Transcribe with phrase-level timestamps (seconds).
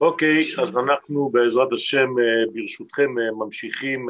[0.00, 2.08] אוקיי, אז אנחנו בעזרת השם,
[2.52, 4.06] ברשותכם, ממשיכים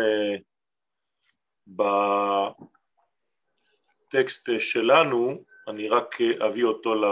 [4.08, 7.04] בטקסט שלנו, אני רק אביא אותו ל...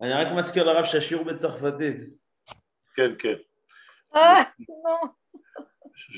[0.00, 1.96] אני רק מזכיר לרב שהשיעור בצרפתית.
[2.96, 3.34] כן, כן.
[4.14, 5.10] Ah, non.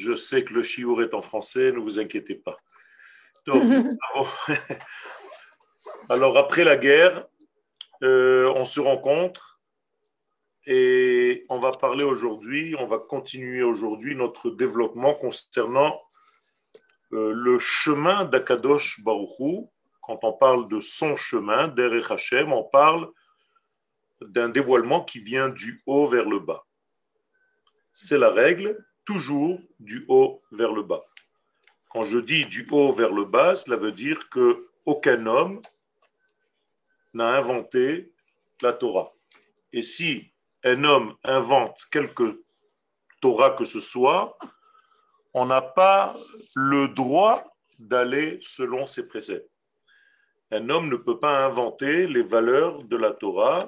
[0.05, 2.57] Je sais que le chiour est en français, ne vous inquiétez pas.
[3.47, 3.63] Donc,
[6.09, 7.27] alors, après la guerre,
[8.03, 9.52] euh, on se rencontre
[10.66, 16.02] et on va parler aujourd'hui, on va continuer aujourd'hui notre développement concernant
[17.12, 19.70] euh, le chemin d'Akadosh Baruchou.
[20.02, 23.10] Quand on parle de son chemin, d'Erech Hashem, on parle
[24.22, 26.66] d'un dévoilement qui vient du haut vers le bas.
[27.92, 31.04] C'est la règle, toujours du haut vers le bas.
[31.90, 35.62] Quand je dis du haut vers le bas, cela veut dire que aucun homme
[37.14, 38.12] n'a inventé
[38.62, 39.14] la Torah.
[39.72, 40.33] Et si
[40.64, 42.44] un homme invente quelque
[43.22, 44.38] Torah que ce soit,
[45.34, 46.16] on n'a pas
[46.56, 49.50] le droit d'aller selon ses préceptes.
[50.52, 53.68] Un homme ne peut pas inventer les valeurs de la Torah.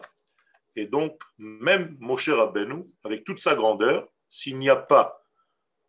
[0.75, 5.23] Et donc, même Moshe Rabbeinu, avec toute sa grandeur, s'il n'y a pas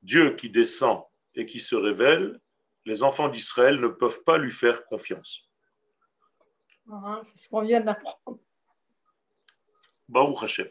[0.00, 1.02] Dieu qui descend
[1.34, 2.40] et qui se révèle,
[2.84, 5.50] les enfants d'Israël ne peuvent pas lui faire confiance.
[6.90, 8.38] Ah, C'est ce qu'on vient d'apprendre.
[10.08, 10.68] Baruch Hashem.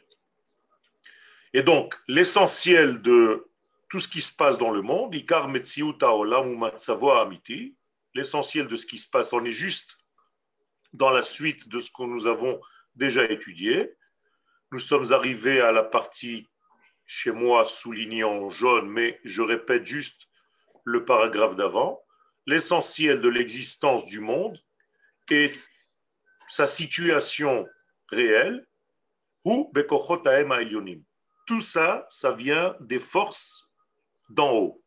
[1.55, 3.47] Et donc, l'essentiel de
[3.87, 5.13] tout ce qui se passe dans le monde,
[8.13, 9.97] l'essentiel de ce qui se passe, on est juste
[10.91, 12.59] dans la suite de ce que nous avons
[12.95, 13.95] déjà étudié.
[14.73, 16.49] Nous sommes arrivés à la partie
[17.05, 20.27] chez moi soulignée en jaune, mais je répète juste
[20.83, 22.03] le paragraphe d'avant.
[22.47, 24.61] L'essentiel de l'existence du monde
[25.31, 25.57] est
[26.49, 27.65] sa situation
[28.09, 28.67] réelle
[29.45, 31.01] ou Bekochot Ha'elyonim.
[31.45, 33.69] Tout ça, ça vient des forces
[34.29, 34.81] d'en haut.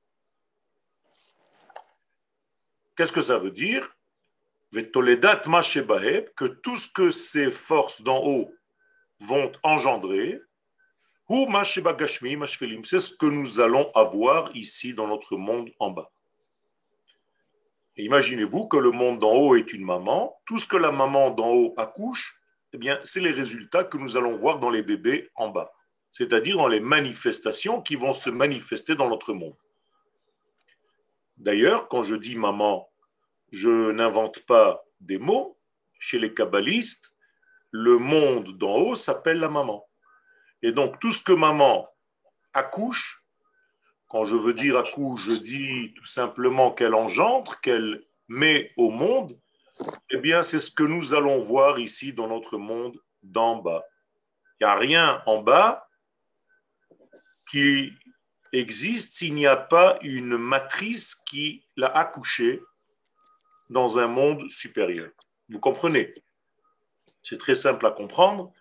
[2.97, 3.95] Qu'est-ce que ça veut dire?
[4.73, 8.53] Que tout ce que ces forces d'en haut
[9.21, 10.41] vont engendrer,
[11.29, 16.11] c'est ce que nous allons avoir ici dans notre monde en bas.
[17.97, 21.51] Imaginez-vous que le monde d'en haut est une maman, tout ce que la maman d'en
[21.51, 22.41] haut accouche,
[22.73, 25.73] eh bien, c'est les résultats que nous allons voir dans les bébés en bas,
[26.13, 29.57] c'est-à-dire dans les manifestations qui vont se manifester dans notre monde.
[31.37, 32.91] D'ailleurs, quand je dis maman,
[33.53, 35.57] je n'invente pas des mots.
[36.01, 37.13] Chez les kabbalistes,
[37.71, 39.89] le monde d'en haut s'appelle la maman.
[40.63, 41.89] Et donc, tout ce que maman
[42.53, 43.25] accouche,
[44.09, 49.39] quand je veux dire accouche, je dis tout simplement qu'elle engendre, qu'elle met au monde,
[50.11, 53.85] eh bien, c'est ce que nous allons voir ici dans notre monde d'en bas.
[54.61, 55.88] Il n'y a rien en bas
[57.51, 57.93] qui
[58.53, 62.63] existe s'il n'y a pas une matrice qui l'a accouché
[63.71, 65.11] dans un monde supérieur.
[65.49, 66.15] Vous comprenez?
[67.23, 68.53] C'est très simple à comprendre.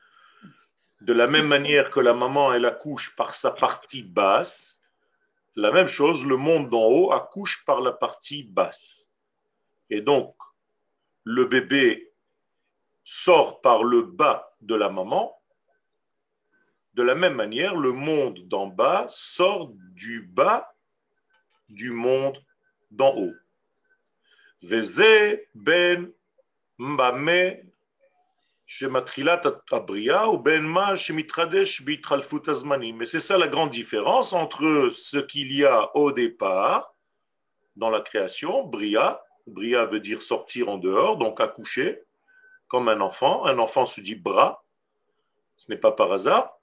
[1.02, 4.82] De la même manière que la maman, elle accouche par sa partie basse,
[5.56, 9.10] la même chose, le monde d'en haut accouche par la partie basse.
[9.90, 10.36] Et donc,
[11.24, 12.14] le bébé
[13.04, 15.37] sort par le bas de la maman.
[16.98, 20.74] De la même manière, le monde d'en bas sort du bas
[21.70, 22.44] du monde
[22.90, 23.36] d'en haut.
[24.64, 26.12] Veze ben
[26.80, 27.58] mbame
[28.66, 33.00] shematrilat abria ou ben ma shemitradesh bitralfut azmanim.
[33.04, 36.96] Et c'est ça la grande différence entre ce qu'il y a au départ
[37.76, 39.22] dans la création, bria.
[39.46, 42.02] Bria veut dire sortir en dehors, donc accoucher,
[42.68, 43.46] comme un enfant.
[43.46, 44.66] Un enfant se dit bras.
[45.58, 46.57] Ce n'est pas par hasard.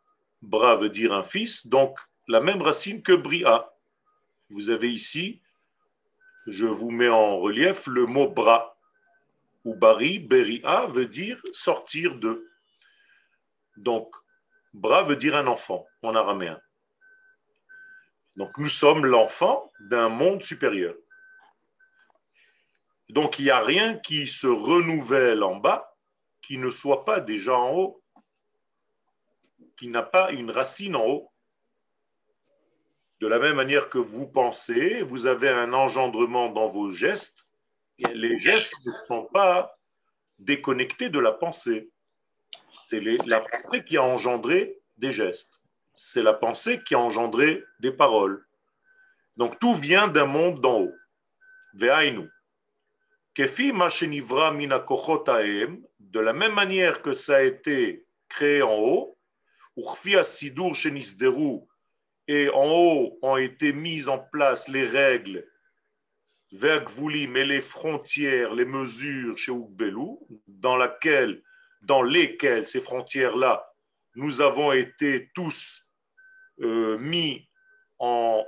[0.45, 3.73] Bras veut dire un fils, donc la même racine que bria.
[4.51, 5.41] Vous avez ici
[6.47, 8.77] je vous mets en relief le mot bras,
[9.65, 12.47] ou bari, beria, veut dire sortir de.
[13.77, 14.15] Donc,
[14.75, 16.61] bras veut dire un enfant en araméen.
[18.37, 20.95] Donc, nous sommes l'enfant d'un monde supérieur.
[23.09, 25.97] Donc, il n'y a rien qui se renouvelle en bas
[26.43, 28.04] qui ne soit pas déjà en haut,
[29.85, 31.31] qui n'a pas une racine en haut.
[33.21, 37.47] De la même manière que vous pensez, vous avez un engendrement dans vos gestes.
[38.15, 39.77] Les gestes ne sont pas
[40.39, 41.91] déconnectés de la pensée.
[42.89, 45.61] C'est la pensée qui a engendré des gestes.
[45.93, 48.43] C'est la pensée qui a engendré des paroles.
[49.37, 50.95] Donc tout vient d'un monde d'en haut.
[51.75, 52.31] Ve'ainu.
[53.35, 53.71] Kefi
[56.01, 59.15] de la même manière que ça a été créé en haut,
[62.27, 65.47] et en haut ont été mises en place les règles,
[66.53, 70.17] Vergvulim et les frontières, les mesures chez Ugbelu,
[70.47, 71.43] dans, laquelle,
[71.83, 73.69] dans lesquelles ces frontières-là,
[74.15, 75.83] nous avons été tous
[76.61, 77.49] euh, mis
[77.99, 78.45] en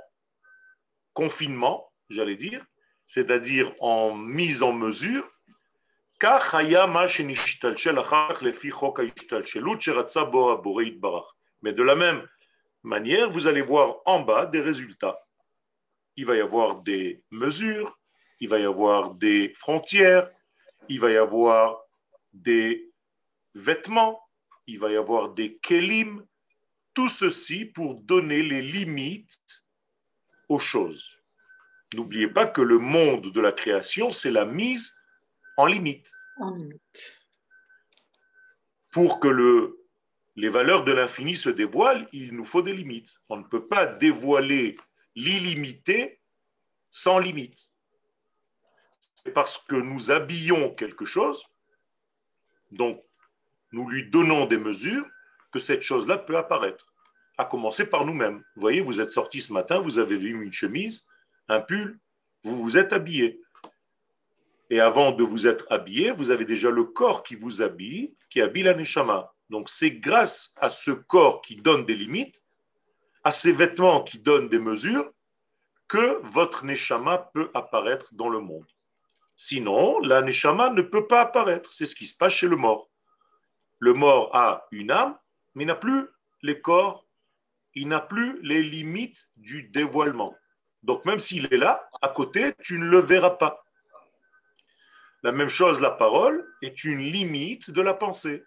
[1.13, 2.65] confinement, j'allais dire,
[3.07, 5.29] c'est-à-dire en mise en mesure,
[11.61, 12.27] mais de la même
[12.81, 15.19] manière, vous allez voir en bas des résultats.
[16.15, 17.99] Il va y avoir des mesures,
[18.39, 20.27] il va y avoir des frontières,
[20.89, 21.79] il va y avoir
[22.33, 22.91] des
[23.53, 24.19] vêtements,
[24.65, 26.25] il va y avoir des kelim,
[26.95, 29.63] tout ceci pour donner les limites
[30.49, 31.19] aux choses.
[31.93, 34.97] N'oubliez pas que le monde de la création, c'est la mise
[35.57, 36.11] en limite.
[38.91, 39.77] Pour que le,
[40.35, 43.19] les valeurs de l'infini se dévoilent, il nous faut des limites.
[43.29, 44.77] On ne peut pas dévoiler
[45.15, 46.21] l'illimité
[46.91, 47.69] sans limite.
[49.15, 51.43] C'est parce que nous habillons quelque chose,
[52.71, 53.03] donc
[53.71, 55.05] nous lui donnons des mesures,
[55.51, 56.93] que cette chose-là peut apparaître,
[57.37, 58.43] à commencer par nous-mêmes.
[58.55, 61.07] Vous voyez, vous êtes sorti ce matin, vous avez vu une chemise,
[61.47, 61.99] un pull,
[62.43, 63.41] vous vous êtes habillé.
[64.69, 68.41] Et avant de vous être habillé, vous avez déjà le corps qui vous habille, qui
[68.41, 69.33] habille la neshama.
[69.49, 72.43] Donc c'est grâce à ce corps qui donne des limites,
[73.23, 75.09] à ces vêtements qui donnent des mesures,
[75.87, 78.67] que votre neshama peut apparaître dans le monde.
[79.37, 81.71] Sinon, la neshama ne peut pas apparaître.
[81.71, 82.89] C'est ce qui se passe chez le mort.
[83.79, 85.17] Le mort a une âme,
[85.55, 86.07] mais il n'a plus
[86.41, 87.05] les corps,
[87.73, 90.35] il n'a plus les limites du dévoilement.
[90.83, 93.63] Donc même s'il est là, à côté, tu ne le verras pas.
[95.27, 98.45] La même chose, la parole est une limite de la pensée.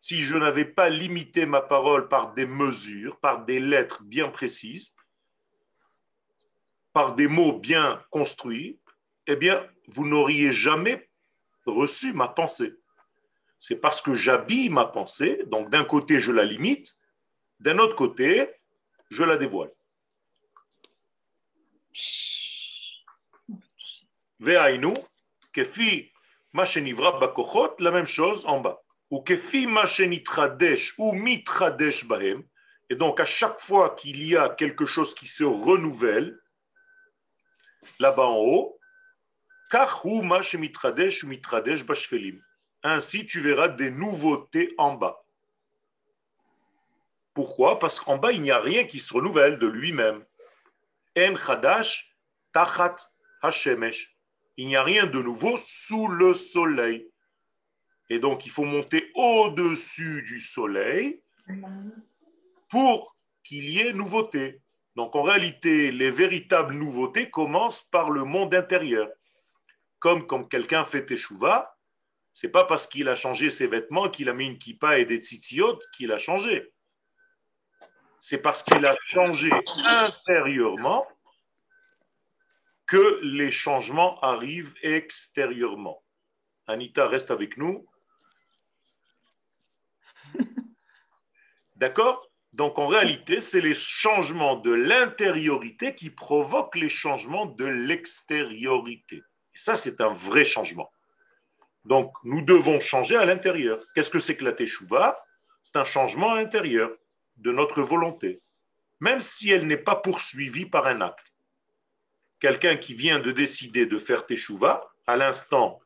[0.00, 4.96] Si je n'avais pas limité ma parole par des mesures, par des lettres bien précises,
[6.94, 8.80] par des mots bien construits,
[9.26, 11.10] eh bien, vous n'auriez jamais
[11.66, 12.72] reçu ma pensée.
[13.58, 16.96] C'est parce que j'habille ma pensée, donc d'un côté je la limite,
[17.60, 18.48] d'un autre côté
[19.10, 19.70] je la dévoile.
[25.54, 26.12] Kefi
[26.52, 28.80] machenivra bakochot, la même chose en bas.
[29.10, 32.42] Ou kefi machenitradesh ou mitradesh bahem.
[32.90, 36.38] Et donc à chaque fois qu'il y a quelque chose qui se renouvelle,
[37.98, 38.78] là-bas en haut,
[42.82, 45.24] ainsi, tu verras des nouveautés en bas.
[47.32, 47.78] Pourquoi?
[47.78, 50.24] Parce qu'en bas, il n'y a rien qui se renouvelle de lui-même.
[51.18, 52.14] En chadash
[52.52, 52.96] tachat
[53.42, 54.13] hashemesh.
[54.56, 57.08] Il n'y a rien de nouveau sous le soleil.
[58.10, 61.22] Et donc, il faut monter au-dessus du soleil
[62.70, 64.60] pour qu'il y ait nouveauté.
[64.96, 69.08] Donc, en réalité, les véritables nouveautés commencent par le monde intérieur
[70.04, 71.78] comme quand quelqu'un fait teshuva,
[72.34, 75.16] c'est pas parce qu'il a changé ses vêtements, qu'il a mis une kippa et des
[75.16, 76.74] tzitziot qu'il a changé.
[78.20, 79.50] C'est parce qu'il a changé
[79.86, 81.06] intérieurement
[82.94, 86.04] que les changements arrivent extérieurement.
[86.68, 87.84] Anita, reste avec nous.
[91.74, 92.30] D'accord?
[92.52, 99.16] Donc en réalité, c'est les changements de l'intériorité qui provoquent les changements de l'extériorité.
[99.16, 100.92] Et ça, c'est un vrai changement.
[101.84, 103.82] Donc, nous devons changer à l'intérieur.
[103.96, 105.20] Qu'est-ce que c'est que la teshuva?
[105.64, 106.92] C'est un changement intérieur
[107.38, 108.40] de notre volonté,
[109.00, 111.33] même si elle n'est pas poursuivie par un acte.
[112.44, 115.80] Quelqu'un qui vient de décider de faire teshuva, à l'instant,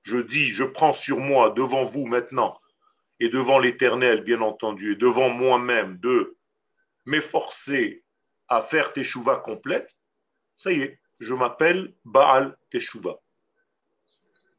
[0.00, 2.58] je dis, je prends sur moi, devant vous maintenant,
[3.18, 6.38] et devant l'Éternel, bien entendu, et devant moi-même, de
[7.04, 8.02] m'efforcer
[8.48, 9.94] à faire teshuva complète,
[10.56, 13.20] ça y est, je m'appelle Baal Teshuvah.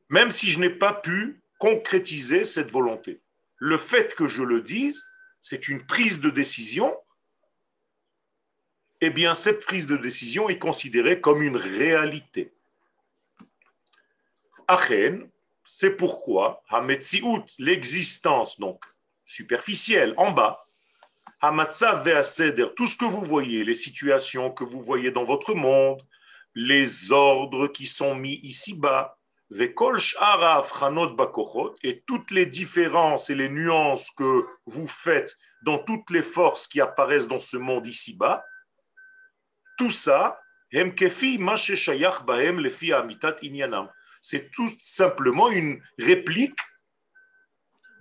[0.10, 3.20] Même si je n'ai pas pu concrétiser cette volonté.
[3.58, 5.04] Le fait que je le dise,
[5.40, 6.96] c'est une prise de décision.
[9.04, 12.54] Eh bien, cette prise de décision est considérée comme une réalité.
[14.68, 15.28] Achen,
[15.66, 18.84] c'est pourquoi Hametziut, l'existence donc
[19.26, 20.64] superficielle, en bas,
[21.42, 26.06] Hamatzav Ve'aseder, tout ce que vous voyez, les situations que vous voyez dans votre monde,
[26.54, 29.18] les ordres qui sont mis ici-bas,
[29.54, 29.74] et
[32.06, 37.28] toutes les différences et les nuances que vous faites dans toutes les forces qui apparaissent
[37.28, 38.46] dans ce monde ici-bas,
[39.82, 40.40] tout ça,
[44.22, 46.60] c'est tout simplement une réplique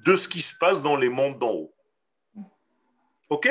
[0.05, 1.75] de ce qui se passe dans les mondes d'en haut.
[3.31, 3.49] Ok?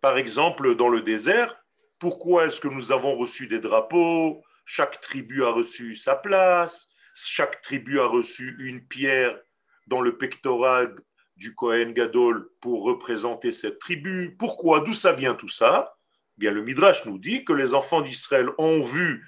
[0.00, 1.56] Par exemple, dans le désert,
[2.00, 4.42] pourquoi est-ce que nous avons reçu des drapeaux?
[4.64, 9.38] Chaque tribu a reçu sa place, chaque tribu a reçu une pierre
[9.86, 10.96] dans le pectoral
[11.36, 14.34] du Kohen Gadol pour représenter cette tribu.
[14.36, 14.80] Pourquoi?
[14.80, 15.94] D'où ça vient tout ça?
[16.50, 19.24] Le Midrash nous dit que les enfants d'Israël ont vu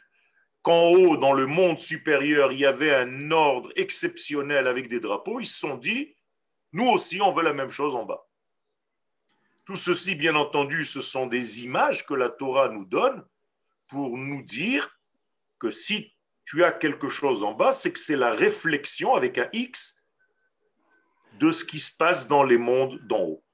[0.62, 5.38] qu'en haut, dans le monde supérieur, il y avait un ordre exceptionnel avec des drapeaux.
[5.38, 6.16] Ils se sont dit,
[6.72, 8.26] nous aussi, on veut la même chose en bas.
[9.64, 13.24] Tout ceci, bien entendu, ce sont des images que la Torah nous donne
[13.88, 14.98] pour nous dire
[15.58, 19.48] que si tu as quelque chose en bas, c'est que c'est la réflexion avec un
[19.52, 20.04] X
[21.38, 23.44] de ce qui se passe dans les mondes d'en haut.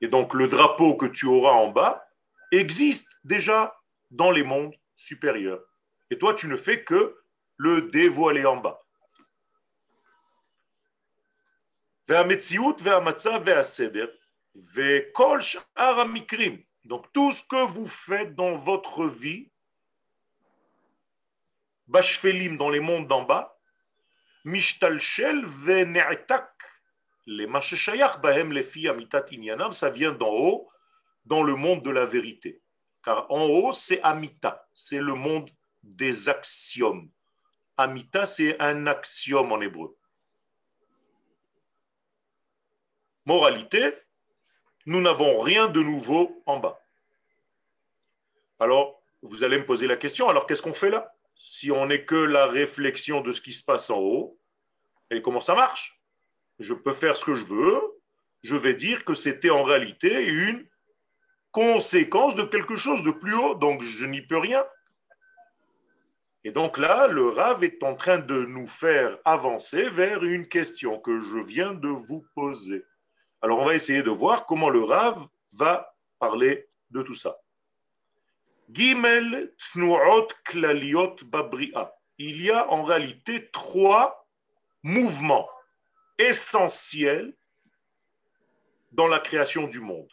[0.00, 2.04] Et donc le drapeau que tu auras en bas
[2.52, 3.76] existe déjà
[4.10, 5.64] dans les mondes supérieurs.
[6.10, 7.18] Et toi, tu ne fais que
[7.56, 8.82] le dévoiler en bas.
[16.84, 19.50] Donc tout ce que vous faites dans votre vie,
[21.86, 23.58] Bashfelim dans les mondes d'en bas,
[24.44, 25.44] Mishtalshel
[27.26, 27.46] les
[28.20, 28.64] bahem les
[29.72, 30.71] ça vient d'en haut,
[31.24, 32.60] dans le monde de la vérité.
[33.04, 35.50] Car en haut, c'est amita, c'est le monde
[35.82, 37.10] des axiomes.
[37.76, 39.96] Amita, c'est un axiome en hébreu.
[43.24, 43.94] Moralité,
[44.86, 46.80] nous n'avons rien de nouveau en bas.
[48.58, 51.14] Alors, vous allez me poser la question, alors qu'est-ce qu'on fait là?
[51.36, 54.38] Si on n'est que la réflexion de ce qui se passe en haut,
[55.10, 56.00] et comment ça marche?
[56.58, 57.80] Je peux faire ce que je veux,
[58.42, 60.66] je vais dire que c'était en réalité une
[61.52, 64.64] conséquence de quelque chose de plus haut, donc je n'y peux rien.
[66.44, 70.98] Et donc là, le Rav est en train de nous faire avancer vers une question
[70.98, 72.84] que je viens de vous poser.
[73.40, 77.38] Alors on va essayer de voir comment le Rav va parler de tout ça.
[78.70, 81.16] Gimel Tnuot Klaliot.
[82.18, 84.26] Il y a en réalité trois
[84.82, 85.48] mouvements
[86.18, 87.34] essentiel
[88.92, 90.08] dans la création du monde.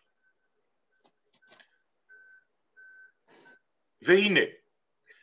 [4.02, 4.48] Veine,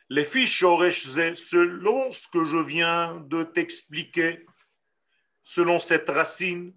[0.09, 4.45] les fiches selon ce que je viens de t'expliquer,
[5.41, 6.73] selon cette racine,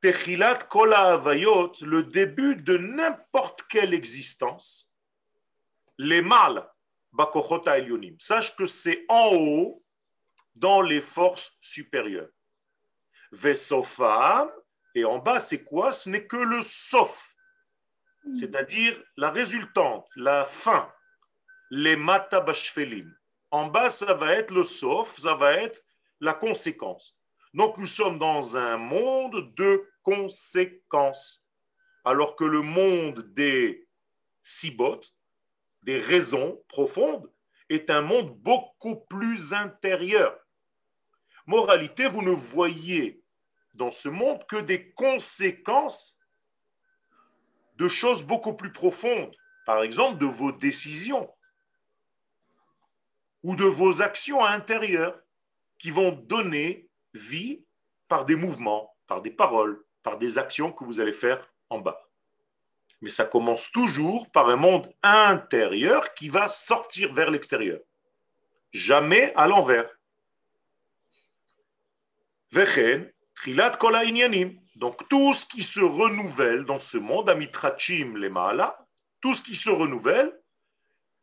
[0.00, 4.88] Techilat Kola Avayot, le début de n'importe quelle existence,
[5.98, 6.68] les mâles,
[7.12, 7.76] Bakochota.
[8.18, 9.84] Sache que c'est en haut
[10.54, 12.30] dans les forces supérieures.
[13.30, 14.50] Vesofam,
[14.94, 15.92] et en bas, c'est quoi?
[15.92, 17.31] Ce n'est que le sauf,
[18.32, 20.92] c'est-à-dire la résultante, la fin,
[21.70, 23.10] les matabashfelim.
[23.50, 25.84] En bas, ça va être le sauf, ça va être
[26.20, 27.16] la conséquence.
[27.54, 31.44] Donc nous sommes dans un monde de conséquences,
[32.04, 33.86] alors que le monde des
[34.42, 35.12] sibotes,
[35.82, 37.30] des raisons profondes,
[37.68, 40.38] est un monde beaucoup plus intérieur.
[41.46, 43.22] Moralité, vous ne voyez
[43.74, 46.16] dans ce monde que des conséquences
[47.82, 49.34] de choses beaucoup plus profondes,
[49.66, 51.28] par exemple de vos décisions
[53.42, 55.18] ou de vos actions intérieures
[55.80, 57.64] qui vont donner vie
[58.06, 62.08] par des mouvements, par des paroles, par des actions que vous allez faire en bas.
[63.00, 67.80] Mais ça commence toujours par un monde intérieur qui va sortir vers l'extérieur.
[68.70, 69.90] Jamais à l'envers.
[74.76, 78.86] Donc tout ce qui se renouvelle dans ce monde, amitrachim les maala,
[79.20, 80.32] tout ce qui se renouvelle,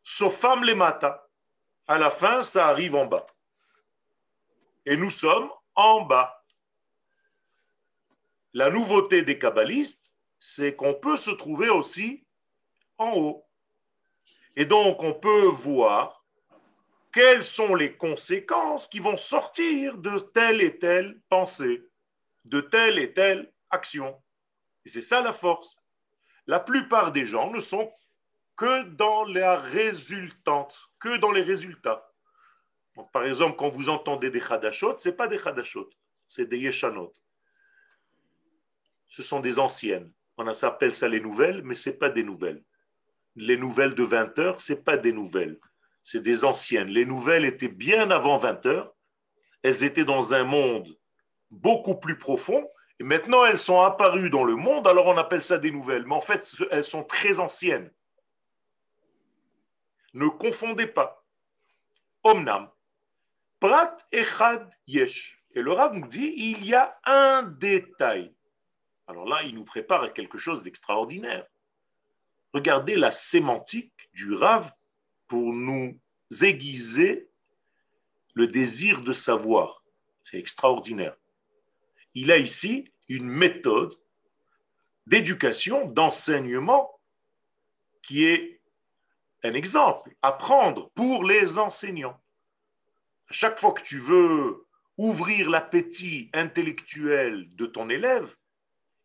[0.02, 1.26] sofam les mata.
[1.86, 3.26] À la fin, ça arrive en bas.
[4.86, 6.44] Et nous sommes en bas.
[8.52, 12.24] La nouveauté des kabbalistes, c'est qu'on peut se trouver aussi
[12.98, 13.46] en haut.
[14.56, 16.24] Et donc, on peut voir
[17.12, 21.89] quelles sont les conséquences qui vont sortir de telle et telle pensée
[22.50, 24.20] de telle et telle action.
[24.84, 25.76] Et c'est ça la force.
[26.46, 27.92] La plupart des gens ne sont
[28.56, 32.12] que dans la résultante, que dans les résultats.
[33.12, 35.88] par exemple, quand vous entendez des hadashot, ce n'est pas des hadashot,
[36.26, 37.12] c'est des yeshanot.
[39.08, 40.12] Ce sont des anciennes.
[40.36, 42.62] On s'appelle ça les nouvelles, mais ce n'est pas des nouvelles.
[43.36, 45.58] Les nouvelles de 20 heures, ce n'est pas des nouvelles.
[46.02, 46.88] C'est des anciennes.
[46.88, 48.94] Les nouvelles étaient bien avant 20 heures.
[49.62, 50.96] Elles étaient dans un monde
[51.50, 52.68] beaucoup plus profond.
[52.98, 56.06] Et maintenant, elles sont apparues dans le monde, alors on appelle ça des nouvelles.
[56.06, 57.90] Mais en fait, elles sont très anciennes.
[60.12, 61.24] Ne confondez pas.
[62.22, 62.68] Omnam.
[63.58, 65.42] Prat echad yesh.
[65.54, 68.34] Et le Rav nous dit, il y a un détail.
[69.06, 71.46] Alors là, il nous prépare à quelque chose d'extraordinaire.
[72.52, 74.72] Regardez la sémantique du Rav
[75.26, 75.98] pour nous
[76.42, 77.28] aiguiser
[78.34, 79.84] le désir de savoir.
[80.24, 81.16] C'est extraordinaire.
[82.14, 83.94] Il a ici une méthode
[85.06, 87.00] d'éducation, d'enseignement
[88.02, 88.60] qui est
[89.42, 92.20] un exemple à prendre pour les enseignants.
[93.30, 98.34] Chaque fois que tu veux ouvrir l'appétit intellectuel de ton élève,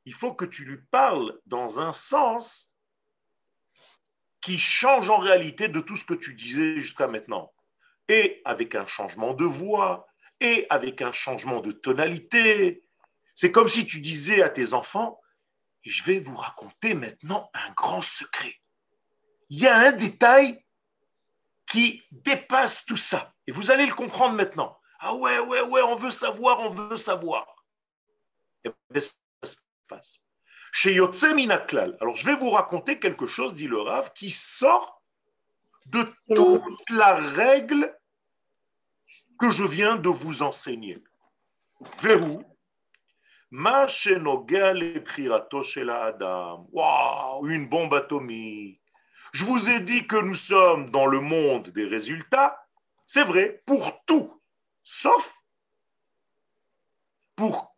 [0.05, 2.75] il faut que tu lui parles dans un sens
[4.41, 7.53] qui change en réalité de tout ce que tu disais jusqu'à maintenant.
[8.07, 10.07] Et avec un changement de voix,
[10.41, 12.83] et avec un changement de tonalité.
[13.35, 15.19] C'est comme si tu disais à tes enfants,
[15.83, 18.55] je vais vous raconter maintenant un grand secret.
[19.49, 20.65] Il y a un détail
[21.67, 23.33] qui dépasse tout ça.
[23.45, 24.79] Et vous allez le comprendre maintenant.
[24.99, 27.63] Ah ouais, ouais, ouais, on veut savoir, on veut savoir.
[28.63, 29.11] Et ça
[29.43, 29.55] se
[29.87, 30.17] passe.
[30.71, 31.97] Chez Yotse Minaklal.
[32.01, 35.03] Alors, je vais vous raconter quelque chose, dit le Rav, qui sort
[35.85, 37.95] de toute la règle
[39.39, 41.03] que je viens de vous enseigner.
[42.01, 42.43] Verrou.
[43.57, 43.87] Ma
[45.89, 46.67] Adam.
[46.73, 48.81] Waouh, une bombe atomique.
[49.31, 52.67] Je vous ai dit que nous sommes dans le monde des résultats.
[53.05, 54.41] C'est vrai, pour tout,
[54.83, 55.33] sauf
[57.37, 57.77] pour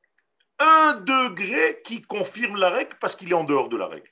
[0.58, 4.12] un degré qui confirme la règle parce qu'il est en dehors de la règle.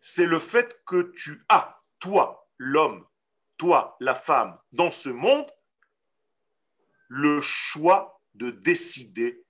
[0.00, 3.04] C'est le fait que tu as, toi, l'homme,
[3.56, 5.50] toi, la femme, dans ce monde,
[7.08, 9.41] le choix de décider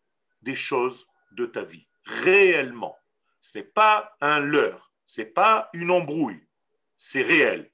[0.43, 2.97] des choses de ta vie, réellement.
[3.41, 6.47] Ce n'est pas un leurre, ce n'est pas une embrouille,
[6.97, 7.71] c'est réel.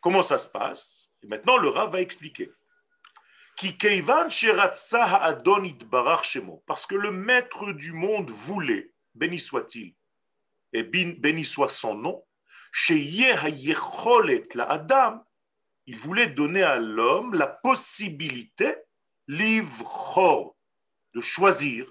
[0.00, 1.08] Comment ça se passe?
[1.24, 2.52] Maintenant, le rat va expliquer.
[6.66, 9.94] Parce que le maître du monde voulait, béni soit-il,
[10.72, 12.24] et béni soit son nom,
[14.68, 15.26] Adam,
[15.86, 18.76] il voulait donner à l'homme la possibilité,
[19.26, 20.54] livre
[21.14, 21.90] de choisir,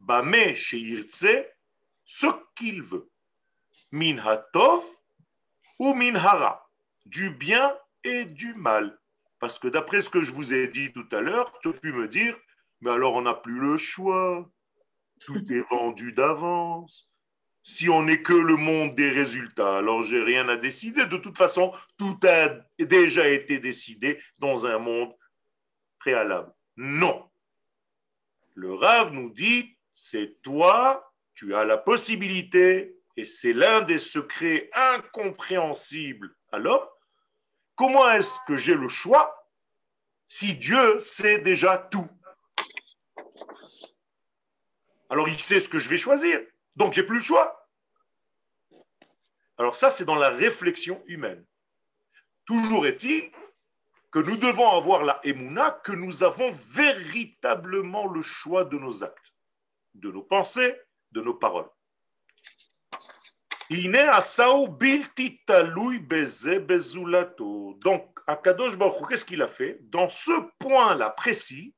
[0.00, 1.26] bame sheirtse,
[2.04, 3.10] ce qu'il veut,
[3.92, 4.84] min hatov
[5.78, 6.70] ou min hara,
[7.06, 8.98] du bien et du mal.
[9.38, 12.08] Parce que d'après ce que je vous ai dit tout à l'heure, tu peux me
[12.08, 12.36] dire,
[12.80, 14.48] mais alors on n'a plus le choix.
[15.20, 17.10] Tout est vendu d'avance.
[17.62, 21.06] Si on n'est que le monde des résultats, alors j'ai rien à décider.
[21.06, 25.14] De toute façon, tout a déjà été décidé dans un monde
[25.98, 26.52] préalable.
[26.76, 27.30] Non.
[28.54, 34.70] Le Rav nous dit, c'est toi, tu as la possibilité, et c'est l'un des secrets
[34.74, 36.86] incompréhensibles à l'homme,
[37.74, 39.48] Comment est-ce que j'ai le choix
[40.28, 42.08] si Dieu sait déjà tout?
[45.10, 46.40] Alors il sait ce que je vais choisir,
[46.76, 47.68] donc j'ai plus le choix.
[49.58, 51.44] Alors ça, c'est dans la réflexion humaine.
[52.44, 53.30] Toujours est-il
[54.14, 59.34] que nous devons avoir la émouna, que nous avons véritablement le choix de nos actes,
[59.94, 61.68] de nos pensées, de nos paroles.
[67.80, 69.80] Donc, Akadosh Baruch qu'est-ce qu'il a fait?
[69.90, 71.74] Dans ce point-là précis,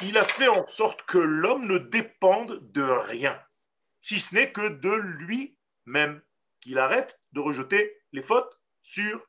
[0.00, 3.36] il a fait en sorte que l'homme ne dépende de rien,
[4.02, 6.22] si ce n'est que de lui-même,
[6.60, 9.20] qu'il arrête de rejeter les fautes sur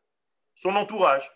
[0.54, 1.32] son entourage.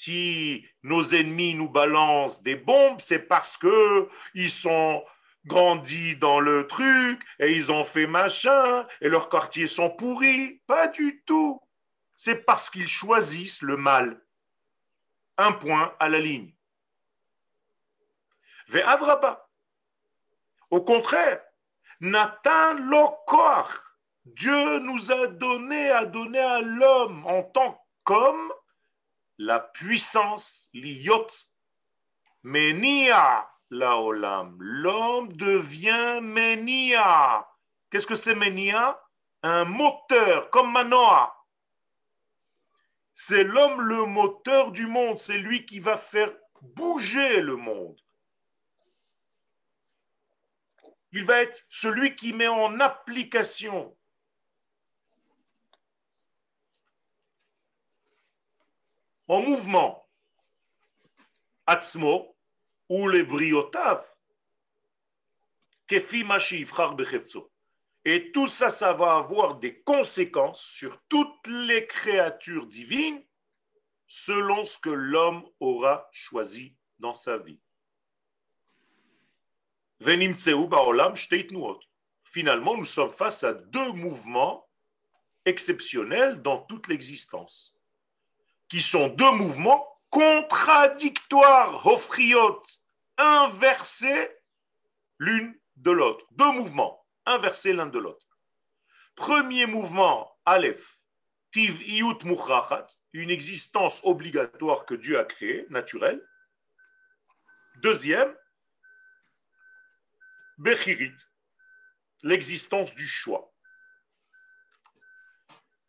[0.00, 5.04] Si nos ennemis nous balancent des bombes, c'est parce que ils sont
[5.44, 10.62] grandi dans le truc et ils ont fait machin et leurs quartiers sont pourris.
[10.68, 11.60] Pas du tout.
[12.14, 14.22] C'est parce qu'ils choisissent le mal.
[15.36, 16.54] Un point à la ligne.
[18.68, 19.50] Ve'adraba.
[20.70, 21.42] Au contraire,
[21.98, 23.68] Nathan Lokor,
[24.24, 28.52] Dieu nous a donné, a donné à l'homme en tant qu'homme
[29.38, 31.28] la puissance, l'iot,
[32.42, 34.56] menia, laolam.
[34.60, 37.48] L'homme devient Menia.
[37.90, 39.00] Qu'est-ce que c'est Menia?
[39.42, 41.34] Un moteur, comme Manoa.
[43.14, 45.18] C'est l'homme le moteur du monde.
[45.18, 48.00] C'est lui qui va faire bouger le monde.
[51.12, 53.96] Il va être celui qui met en application
[59.28, 60.08] en mouvement
[61.66, 62.34] Atzmo,
[62.88, 64.02] ou les briotav,
[68.04, 73.24] et tout ça, ça va avoir des conséquences sur toutes les créatures divines
[74.06, 77.60] selon ce que l'homme aura choisi dans sa vie.
[82.24, 84.68] Finalement, nous sommes face à deux mouvements
[85.44, 87.77] exceptionnels dans toute l'existence,
[88.68, 92.62] qui sont deux mouvements contradictoires, hofriot,
[93.16, 94.30] inversés
[95.18, 96.24] l'une de l'autre.
[96.32, 98.26] Deux mouvements inversés l'un de l'autre.
[99.14, 100.98] Premier mouvement, Aleph,
[101.52, 106.22] Tiv Iyut Mukhrachat, une existence obligatoire que Dieu a créée, naturelle.
[107.76, 108.34] Deuxième,
[110.58, 111.16] Bechirit,
[112.22, 113.52] l'existence du choix.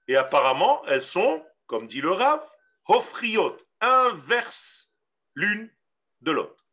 [0.07, 2.41] Et apparemment, elles sont, comme dit le Rav,
[2.89, 4.91] Hofriot, inverses
[5.36, 5.69] l'une
[6.21, 6.65] de l'autre.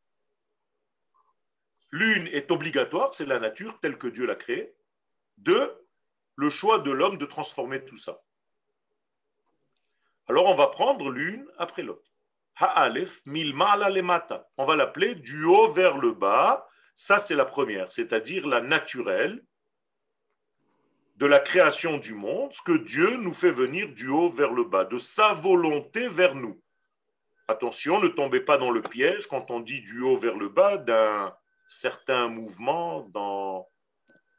[1.91, 4.75] L'une est obligatoire, c'est la nature telle que Dieu l'a créée.
[5.37, 5.87] Deux,
[6.35, 8.23] le choix de l'homme de transformer tout ça.
[10.27, 12.11] Alors on va prendre l'une après l'autre.
[12.57, 14.49] Ha'alef milmala lemata.
[14.57, 16.67] On va l'appeler du haut vers le bas.
[16.95, 19.45] Ça, c'est la première, c'est-à-dire la naturelle
[21.17, 24.65] de la création du monde, ce que Dieu nous fait venir du haut vers le
[24.65, 26.61] bas, de sa volonté vers nous.
[27.49, 30.77] Attention, ne tombez pas dans le piège quand on dit du haut vers le bas
[30.77, 31.35] d'un
[31.69, 33.67] certain mouvement dans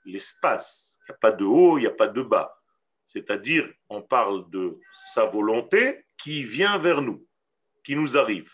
[0.06, 1.00] l'espace.
[1.00, 2.62] Il n'y a pas de haut, il n'y a pas de bas.
[3.06, 7.26] C'est-à-dire, on parle de sa volonté qui vient vers nous,
[7.84, 8.54] qui nous arrive.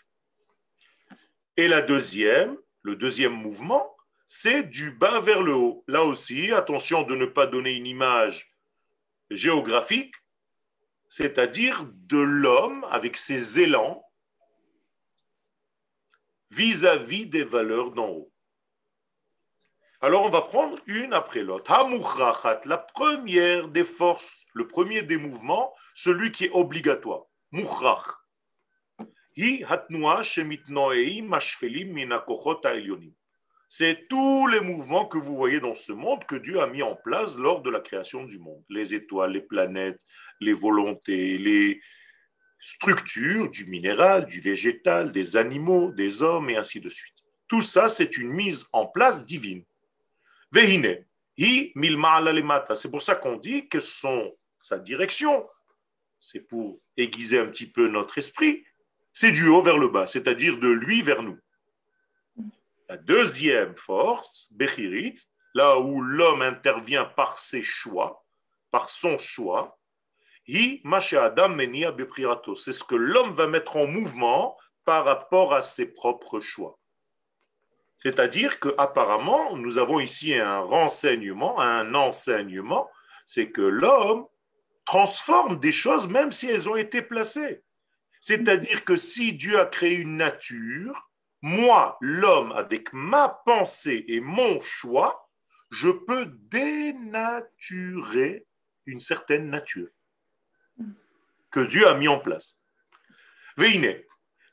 [1.56, 3.93] Et la deuxième, le deuxième mouvement,
[4.26, 5.84] c'est du bas vers le haut.
[5.86, 8.52] Là aussi, attention de ne pas donner une image
[9.30, 10.14] géographique,
[11.08, 14.04] c'est-à-dire de l'homme avec ses élans
[16.50, 18.32] vis-à-vis des valeurs d'en haut.
[20.00, 21.72] Alors on va prendre une après l'autre.
[22.64, 27.24] la première des forces, le premier des mouvements, celui qui est obligatoire.
[27.52, 28.20] Mukhrach.
[33.68, 36.94] C'est tous les mouvements que vous voyez dans ce monde que Dieu a mis en
[36.94, 38.62] place lors de la création du monde.
[38.68, 40.00] Les étoiles, les planètes,
[40.40, 41.80] les volontés, les
[42.60, 47.14] structures du minéral, du végétal, des animaux, des hommes et ainsi de suite.
[47.48, 49.64] Tout ça, c'est une mise en place divine.
[52.76, 55.46] C'est pour ça qu'on dit que son, sa direction,
[56.20, 58.64] c'est pour aiguiser un petit peu notre esprit,
[59.12, 61.38] c'est du haut vers le bas, c'est-à-dire de lui vers nous.
[62.88, 65.16] La deuxième force, Bechirit,
[65.54, 68.24] là où l'homme intervient par ses choix,
[68.70, 69.78] par son choix,
[70.46, 70.82] c'est
[72.72, 76.78] ce que l'homme va mettre en mouvement par rapport à ses propres choix.
[77.98, 82.90] C'est-à-dire qu'apparemment, nous avons ici un renseignement, un enseignement,
[83.24, 84.26] c'est que l'homme
[84.84, 87.62] transforme des choses même si elles ont été placées.
[88.20, 91.10] C'est-à-dire que si Dieu a créé une nature,
[91.46, 95.28] moi, l'homme, avec ma pensée et mon choix,
[95.70, 98.46] je peux dénaturer
[98.86, 99.90] une certaine nature
[101.50, 102.64] que Dieu a mis en place.
[103.58, 104.00] Veine,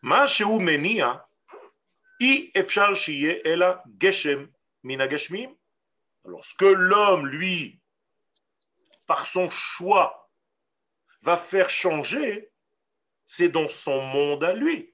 [0.02, 0.26] ma
[0.60, 1.26] menia
[6.26, 7.80] alors, ce que l'homme, lui,
[9.08, 10.30] par son choix,
[11.22, 12.52] va faire changer,
[13.26, 14.91] c'est dans son monde à lui.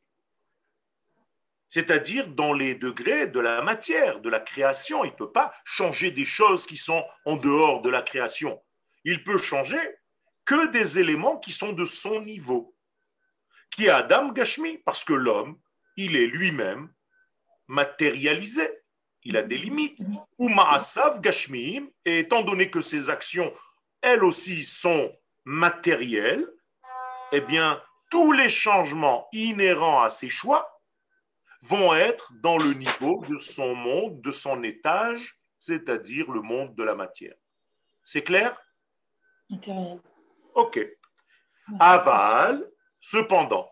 [1.69, 5.03] C'est-à-dire dans les degrés de la matière, de la création.
[5.03, 8.62] Il ne peut pas changer des choses qui sont en dehors de la création.
[9.03, 9.80] Il peut changer
[10.45, 12.73] que des éléments qui sont de son niveau.
[13.71, 15.60] Qui est Adam Gashmi, parce que l'homme,
[15.97, 16.89] il est lui-même
[17.67, 18.69] matérialisé.
[19.23, 19.99] Il a des limites.
[20.38, 23.53] Ou ma'asav gashmiim, et étant donné que ces actions,
[24.01, 26.47] elles aussi, sont matérielles,
[27.34, 30.77] eh bien, tous les changements inhérents à ces choix
[31.67, 36.84] vont être dans le niveau de son monde, de son étage, c'est-à-dire le monde de
[36.84, 37.36] la matière.
[38.03, 38.58] C'est clair?
[40.56, 40.80] Ok.
[41.80, 42.65] Aval,
[43.01, 43.69] cependant,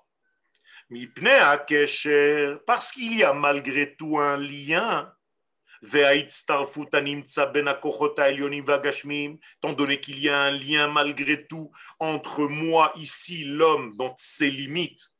[2.65, 5.11] parce qu'il y a malgré tout un lien,
[5.81, 6.65] étant
[9.73, 15.11] donné qu'il y a un lien malgré tout entre moi, ici, l'homme, dans ses limites,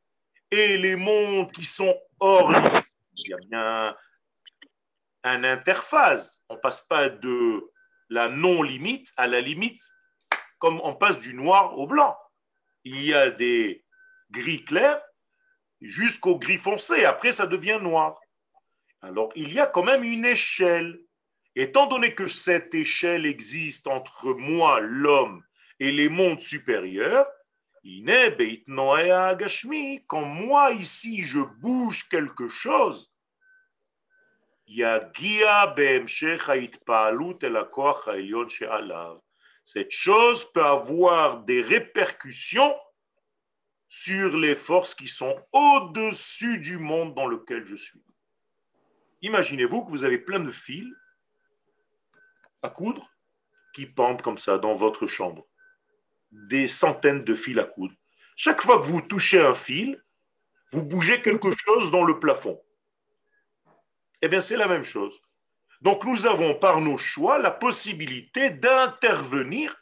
[0.51, 2.84] et les mondes qui sont limite.
[3.17, 3.95] Il y a bien
[5.23, 6.43] un interface.
[6.49, 7.63] On passe pas de
[8.10, 9.82] la non-limite à la limite,
[10.60, 12.15] comme on passe du noir au blanc.
[12.84, 13.84] Il y a des
[14.32, 15.01] gris clairs
[15.82, 17.06] jusqu'au gris foncé.
[17.06, 18.19] Après, ça devient noir.
[19.01, 20.99] Alors, il y a quand même une échelle.
[21.56, 25.43] Étant donné que cette échelle existe entre moi, l'homme,
[25.80, 27.25] et les mondes supérieurs,
[30.08, 33.12] quand moi ici je bouge quelque chose,
[39.65, 42.76] cette chose peut avoir des répercussions
[43.88, 48.04] sur les forces qui sont au-dessus du monde dans lequel je suis.
[49.21, 50.91] Imaginez-vous que vous avez plein de fils
[52.63, 53.08] à coudre
[53.76, 55.45] qui pendent comme ça dans votre chambre
[56.50, 57.95] des centaines de fils à coudre.
[58.36, 60.02] Chaque fois que vous touchez un fil,
[60.71, 62.62] vous bougez quelque chose dans le plafond.
[64.21, 65.19] Eh bien, c'est la même chose.
[65.82, 69.76] Donc, nous avons par nos choix la possibilité d'intervenir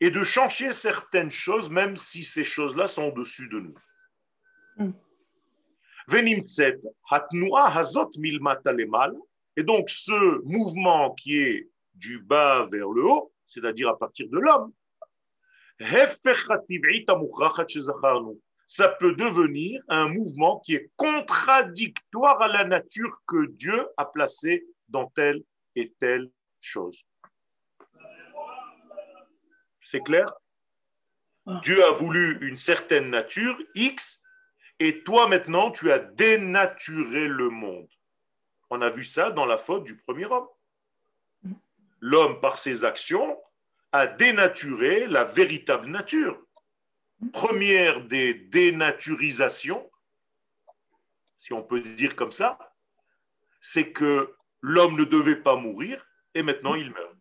[0.00, 3.74] et de changer certaines choses, même si ces choses-là sont au-dessus de nous.
[4.78, 4.92] Mm.
[9.56, 14.38] Et donc, ce mouvement qui est du bas vers le haut, c'est-à-dire à partir de
[14.38, 14.72] l'homme,
[18.66, 24.64] ça peut devenir un mouvement qui est contradictoire à la nature que Dieu a placée
[24.88, 25.42] dans telle
[25.74, 26.30] et telle
[26.60, 27.04] chose.
[29.82, 30.32] C'est clair?
[31.62, 34.22] Dieu a voulu une certaine nature, X,
[34.78, 37.88] et toi maintenant, tu as dénaturé le monde.
[38.70, 40.46] On a vu ça dans la faute du premier homme.
[42.00, 43.41] L'homme, par ses actions,
[43.92, 46.40] a dénaturé la véritable nature.
[47.32, 49.88] Première des dénaturisations,
[51.38, 52.58] si on peut dire comme ça,
[53.60, 57.16] c'est que l'homme ne devait pas mourir et maintenant il meurt.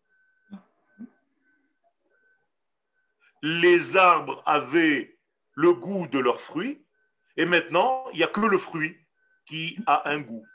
[3.43, 5.17] Les arbres avaient
[5.53, 6.85] le goût de leurs fruits
[7.37, 8.97] et maintenant il n'y a que le fruit
[9.45, 10.45] qui a un goût.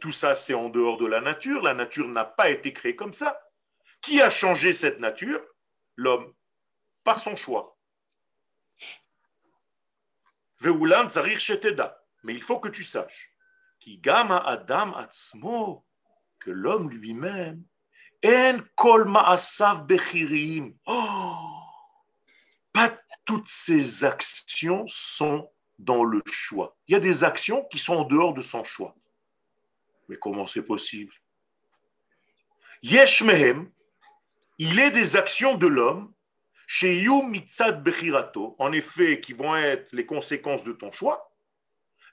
[0.00, 1.62] Tout ça, c'est en dehors de la nature.
[1.62, 3.40] La nature n'a pas été créée comme ça.
[4.00, 5.42] Qui a changé cette nature?
[5.96, 6.32] L'homme,
[7.04, 7.76] par son choix.
[10.60, 13.30] Mais il faut que tu saches
[13.78, 15.84] qui gama adam atzmo,
[16.40, 17.64] que l'homme lui-même,
[18.24, 20.74] en kol ma'asav bechirim.
[20.86, 21.34] Oh,
[22.72, 26.76] pas toutes ces actions sont dans le choix.
[26.88, 28.96] Il y a des actions qui sont en dehors de son choix.
[30.08, 31.12] Mais comment c'est possible?
[32.82, 33.70] Yesh mehem,
[34.58, 36.12] il est des actions de l'homme,
[36.66, 41.32] chez Yum mitzad bechirato, en effet, qui vont être les conséquences de ton choix.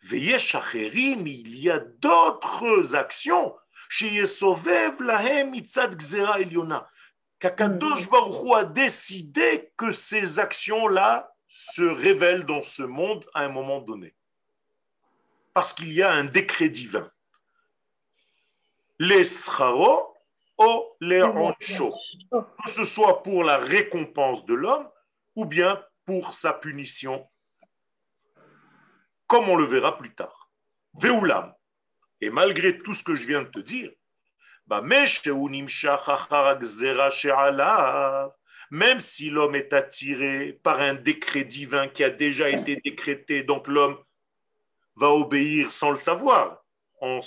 [0.03, 3.55] Veyesh acherim, il y a d'autres actions,
[3.89, 6.87] chez Yesovev lahem mitzad gzera eliona,
[7.39, 13.49] qu'Akadosh Baruch Hu a décidé que ces actions-là se révèlent dans ce monde à un
[13.49, 14.15] moment donné.
[15.53, 17.09] Parce qu'il y a un décret divin.
[18.99, 20.14] Les scharo
[22.63, 24.89] Que ce soit pour la récompense de l'homme
[25.35, 27.27] ou bien pour sa punition,
[29.27, 30.49] comme on le verra plus tard.
[30.93, 31.53] Veulam.
[32.21, 33.91] Et malgré tout ce que je viens de te dire,
[34.67, 35.07] bah, même
[38.99, 43.97] si l'homme est attiré par un décret divin qui a déjà été décrété, donc l'homme
[44.95, 46.63] va obéir sans le savoir,
[47.01, 47.19] en,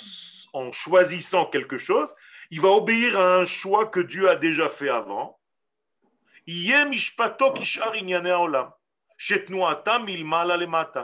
[0.53, 2.13] en choisissant quelque chose,
[2.51, 5.39] il va obéir à un choix que Dieu a déjà fait avant.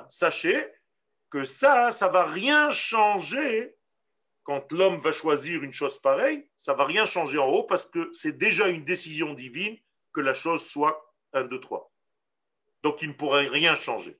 [0.09, 0.67] Sachez
[1.29, 3.75] que ça, ça va rien changer
[4.45, 8.09] quand l'homme va choisir une chose pareille, ça va rien changer en haut parce que
[8.13, 9.75] c'est déjà une décision divine
[10.13, 11.91] que la chose soit 1, 2, 3.
[12.83, 14.19] Donc il ne pourrait rien changer.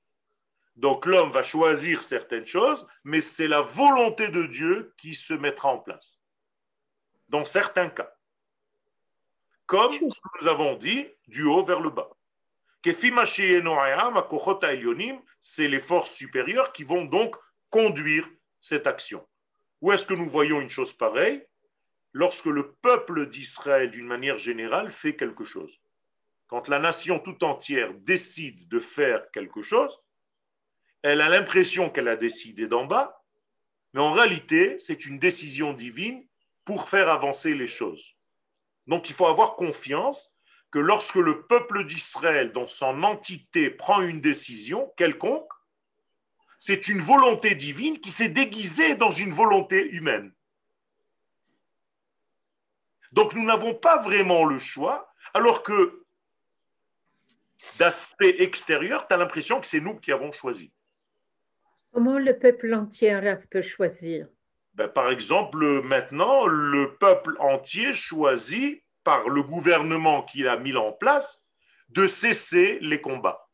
[0.74, 5.68] Donc l'homme va choisir certaines choses, mais c'est la volonté de Dieu qui se mettra
[5.68, 6.15] en place.
[7.28, 8.12] Dans certains cas.
[9.66, 12.10] Comme ce que nous avons dit, du haut vers le bas.
[15.42, 17.36] C'est les forces supérieures qui vont donc
[17.68, 18.28] conduire
[18.60, 19.26] cette action.
[19.80, 21.44] Où est-ce que nous voyons une chose pareille
[22.12, 25.80] Lorsque le peuple d'Israël, d'une manière générale, fait quelque chose?
[26.46, 30.00] Quand la nation tout entière décide de faire quelque chose,
[31.02, 33.22] elle a l'impression qu'elle a décidé d'en bas,
[33.92, 36.26] mais en réalité, c'est une décision divine
[36.66, 38.14] pour faire avancer les choses.
[38.86, 40.36] Donc il faut avoir confiance
[40.70, 45.50] que lorsque le peuple d'Israël, dans son entité, prend une décision quelconque,
[46.58, 50.32] c'est une volonté divine qui s'est déguisée dans une volonté humaine.
[53.12, 56.04] Donc nous n'avons pas vraiment le choix, alors que
[57.78, 60.72] d'aspect extérieur, tu as l'impression que c'est nous qui avons choisi.
[61.92, 63.18] Comment le peuple entier
[63.50, 64.26] peut choisir?
[64.76, 70.92] Ben, Par exemple, maintenant, le peuple entier choisit par le gouvernement qu'il a mis en
[70.92, 71.44] place
[71.88, 73.48] de cesser les combats.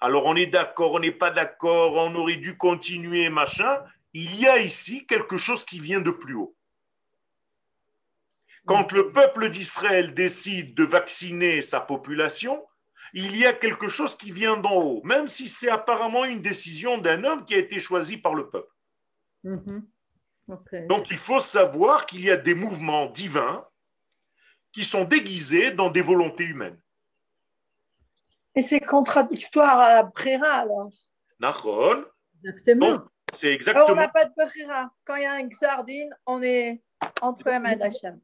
[0.00, 3.82] Alors on est d'accord, on n'est pas d'accord, on aurait dû continuer, machin.
[4.12, 6.54] il y a ici quelque chose qui vient de plus haut.
[8.64, 12.64] Quand le peuple d'Israël décide de vacciner sa population,
[13.12, 16.98] il y a quelque chose qui vient d'en haut, même si c'est apparemment une décision
[16.98, 18.72] d'un homme qui a été choisi par le peuple.
[19.44, 19.86] Mhm.
[20.48, 20.86] Ok.
[20.86, 23.66] Donc il faut savoir qu'il y a des mouvements divins
[24.72, 26.80] qui sont déguisés dans des volontés humaines.
[28.54, 30.90] Et c'est contradictoire à la Brera alors.
[31.38, 32.04] Nahon,
[32.44, 33.04] Exactement.
[33.34, 34.90] C'est Alors, on exactement, n'a pas de Brera.
[35.04, 36.82] Quand il y a un Xardine, on est
[37.20, 38.20] entre les mains d'Hachem.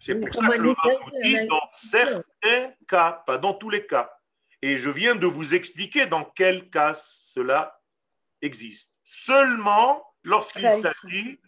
[0.00, 4.10] c'est pour ça que le Rav dit, dans certains cas, pas dans tous les cas.
[4.62, 7.80] Et je viens de vous expliquer dans quel cas cela
[8.40, 8.94] existe.
[9.04, 11.40] Seulement lorsqu'il s'agit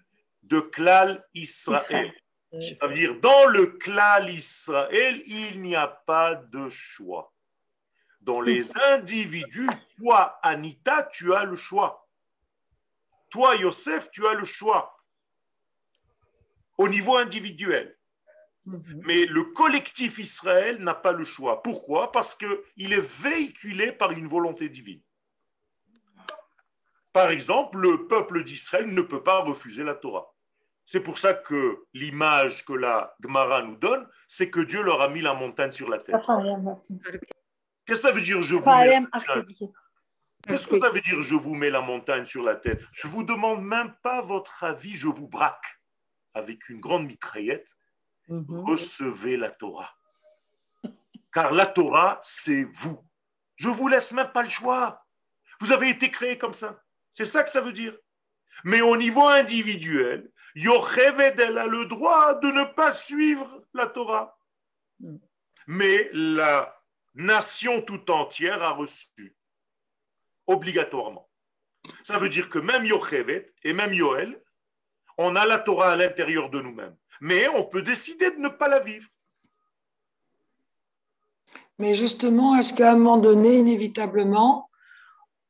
[0.49, 2.13] de Klal Israël.
[2.53, 2.77] Israël.
[2.81, 7.33] Ça veut dire, dans le Klal Israël, il n'y a pas de choix.
[8.21, 12.09] Dans les individus, toi, Anita, tu as le choix.
[13.31, 14.99] Toi, Yosef, tu as le choix.
[16.79, 17.97] Au niveau individuel.
[18.65, 19.03] Mhm.
[19.05, 21.63] Mais le collectif Israël n'a pas le choix.
[21.63, 22.13] Pourquoi?
[22.13, 25.03] Parce qu'il est véhiculé par une volonté divine.
[27.13, 30.33] Par exemple, le peuple d'Israël ne peut pas refuser la Torah.
[30.91, 35.09] C'est pour ça que l'image que la Gemara nous donne, c'est que Dieu leur a
[35.09, 36.17] mis la montagne sur la tête.
[37.85, 39.45] Qu'est-ce que ça veut dire je vous mets la montagne?
[40.47, 43.23] Qu'est-ce que ça veut dire je vous mets la montagne sur la tête Je vous
[43.23, 45.79] demande même pas votre avis, je vous braque
[46.33, 47.77] avec une grande mitraillette.
[48.29, 48.65] Mhm.
[48.65, 49.95] Recevez la Torah.
[51.35, 52.99] Car la Torah, c'est vous.
[53.57, 55.05] Je vous laisse même pas le choix.
[55.61, 56.83] Vous avez été créé comme ça.
[57.13, 57.95] C'est ça que ça veut dire.
[58.65, 64.39] Mais au niveau individuel, Yocheved, elle a le droit de ne pas suivre la Torah.
[65.01, 65.17] Mm.
[65.67, 66.83] Mais la
[67.15, 69.37] nation tout entière a reçu
[70.47, 71.29] obligatoirement.
[72.03, 74.41] Ça veut dire que même Yocheved et même Yoel,
[75.19, 76.97] on a la Torah à l'intérieur de nous-mêmes.
[77.21, 79.09] Mais on peut décider de ne pas la vivre.
[81.79, 84.71] Mais justement, est-ce qu'à un moment donné, inévitablement,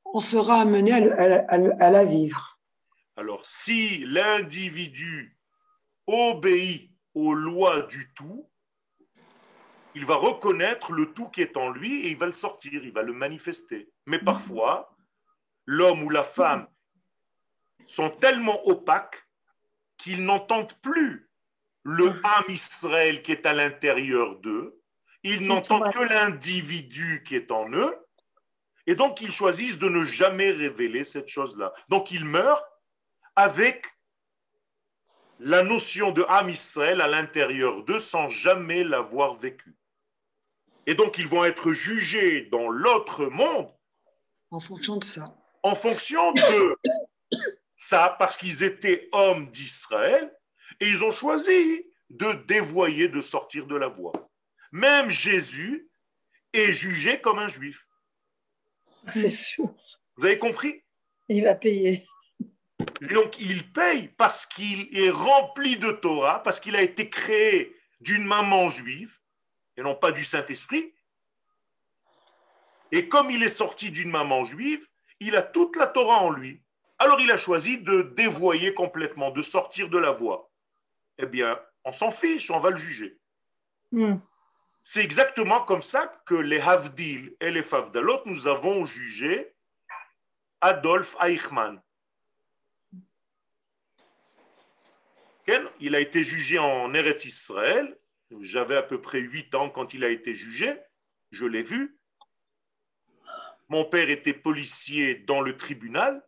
[0.04, 2.47] on sera amené à la vivre?
[3.18, 5.36] Alors, si l'individu
[6.06, 8.48] obéit aux lois du tout,
[9.96, 12.92] il va reconnaître le tout qui est en lui et il va le sortir, il
[12.92, 13.90] va le manifester.
[14.06, 14.94] Mais parfois,
[15.66, 16.68] l'homme ou la femme
[17.88, 19.26] sont tellement opaques
[19.96, 21.28] qu'ils n'entendent plus
[21.82, 24.80] le âme Israël qui est à l'intérieur d'eux,
[25.24, 27.96] ils n'entendent que l'individu qui est en eux,
[28.86, 31.74] et donc ils choisissent de ne jamais révéler cette chose-là.
[31.88, 32.62] Donc ils meurent
[33.38, 33.86] avec
[35.38, 39.76] la notion de âme Israël à l'intérieur d'eux sans jamais l'avoir vécu.
[40.86, 43.72] Et donc ils vont être jugés dans l'autre monde
[44.50, 46.78] en fonction de ça en fonction de
[47.76, 50.34] ça, parce qu'ils étaient hommes d'Israël,
[50.80, 54.30] et ils ont choisi de dévoyer, de sortir de la voie.
[54.72, 55.88] Même Jésus
[56.52, 57.86] est jugé comme un juif.
[59.12, 59.74] C'est sûr.
[60.16, 60.82] Vous avez compris?
[61.28, 62.07] Il va payer.
[63.00, 68.24] Donc il paye parce qu'il est rempli de Torah, parce qu'il a été créé d'une
[68.24, 69.18] maman juive,
[69.76, 70.94] et non pas du Saint-Esprit.
[72.90, 74.86] Et comme il est sorti d'une maman juive,
[75.20, 76.62] il a toute la Torah en lui.
[76.98, 80.50] Alors il a choisi de dévoyer complètement, de sortir de la voie.
[81.18, 83.18] Eh bien, on s'en fiche, on va le juger.
[83.92, 84.16] Hmm.
[84.84, 89.54] C'est exactement comme ça que les Havdil et les Favdalot, nous avons jugé
[90.60, 91.80] Adolf Eichmann.
[95.80, 97.98] Il a été jugé en Eretz Israël.
[98.40, 100.74] J'avais à peu près 8 ans quand il a été jugé.
[101.30, 101.98] Je l'ai vu.
[103.68, 106.22] Mon père était policier dans le tribunal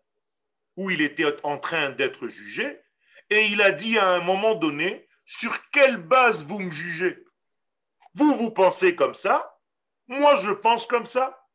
[0.76, 2.80] où il était en train d'être jugé.
[3.28, 7.24] Et il a dit à un moment donné, sur quelle base vous me jugez?
[8.14, 9.58] Vous, vous pensez comme ça
[10.08, 11.46] Moi, je pense comme ça.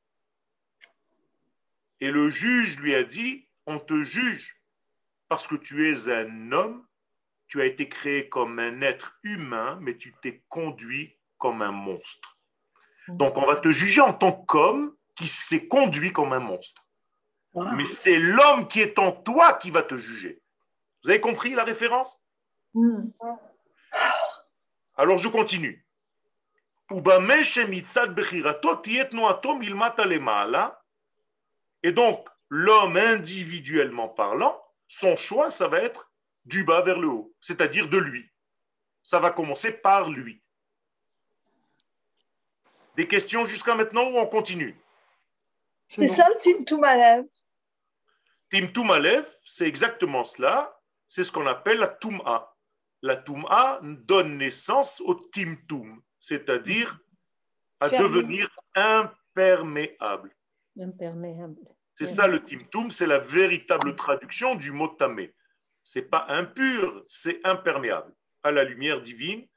[2.00, 4.62] Et le juge lui a dit, on te juge
[5.28, 6.85] parce que tu es un homme,
[7.56, 12.38] tu as été créé comme un être humain, mais tu t'es conduit comme un monstre.
[13.08, 13.16] Mm.
[13.16, 16.86] Donc on va te juger en tant qu'homme qui s'est conduit comme un monstre.
[17.56, 17.72] Ah.
[17.78, 20.42] Mais c'est l'homme qui est en toi qui va te juger.
[21.02, 22.20] Vous avez compris la référence?
[22.74, 23.12] Mm.
[24.98, 25.88] Alors je continue.
[31.84, 36.12] Et donc, l'homme individuellement parlant, son choix, ça va être
[36.46, 38.30] du bas vers le haut, c'est-à-dire de lui.
[39.04, 40.42] Ça va commencer par lui.
[42.96, 44.80] Des questions jusqu'à maintenant ou on continue?
[45.88, 46.14] C'est bon.
[46.14, 47.26] ça le Tim Toumalev.
[48.50, 50.80] Timtum Alev, c'est exactement cela.
[51.08, 52.56] C'est ce qu'on appelle la Tum'a.
[53.02, 56.98] La Tum'a donne naissance au Timtum, c'est-à-dire
[57.80, 58.08] à Fermé.
[58.08, 60.32] devenir imperméable.
[60.80, 61.58] Imperméable.
[61.98, 65.34] C'est ça le Timtum, c'est la véritable traduction du mot tamé.
[65.86, 68.12] C'est pas impur, c'est imperméable
[68.44, 69.48] à la lumière divine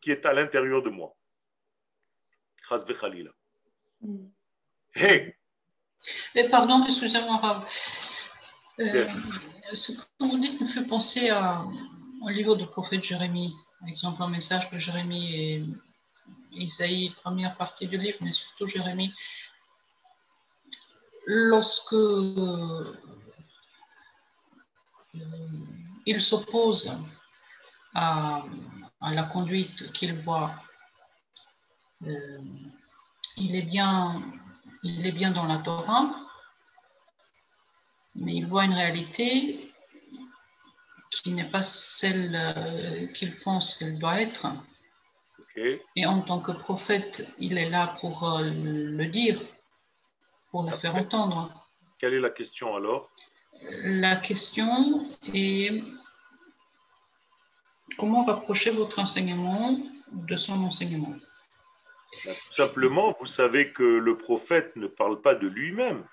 [0.00, 1.16] qui est à l'intérieur de moi.
[2.70, 3.30] V'chalila.
[4.94, 5.34] Hey,
[6.34, 7.64] Et pardon, excusez-moi.
[8.80, 9.22] Euh, Bien.
[9.72, 11.64] ce que vous dites me fait penser à,
[12.22, 13.54] au livre du prophète Jérémie.
[13.80, 15.64] Par exemple, un message de Jérémie et
[16.52, 19.12] Isaïe, première partie du livre, mais surtout Jérémie.
[21.26, 22.94] Lorsque euh,
[26.06, 26.98] il s'oppose
[27.94, 28.42] à,
[29.00, 30.52] à la conduite qu'il voit,
[32.06, 32.38] euh,
[33.36, 34.20] il est bien
[34.84, 36.14] il est bien dans la Torah,
[38.14, 39.72] mais il voit une réalité
[41.10, 44.46] qui n'est pas celle euh, qu'il pense qu'elle doit être.
[45.96, 49.40] Et en tant que prophète, il est là pour euh, le dire,
[50.50, 51.68] pour le faire entendre.
[51.98, 53.10] Quelle est la question alors?
[53.84, 55.82] La question est
[57.96, 59.78] comment rapprocher votre enseignement
[60.12, 61.14] de son enseignement
[62.50, 66.04] simplement, vous savez que le prophète ne parle pas de lui-même.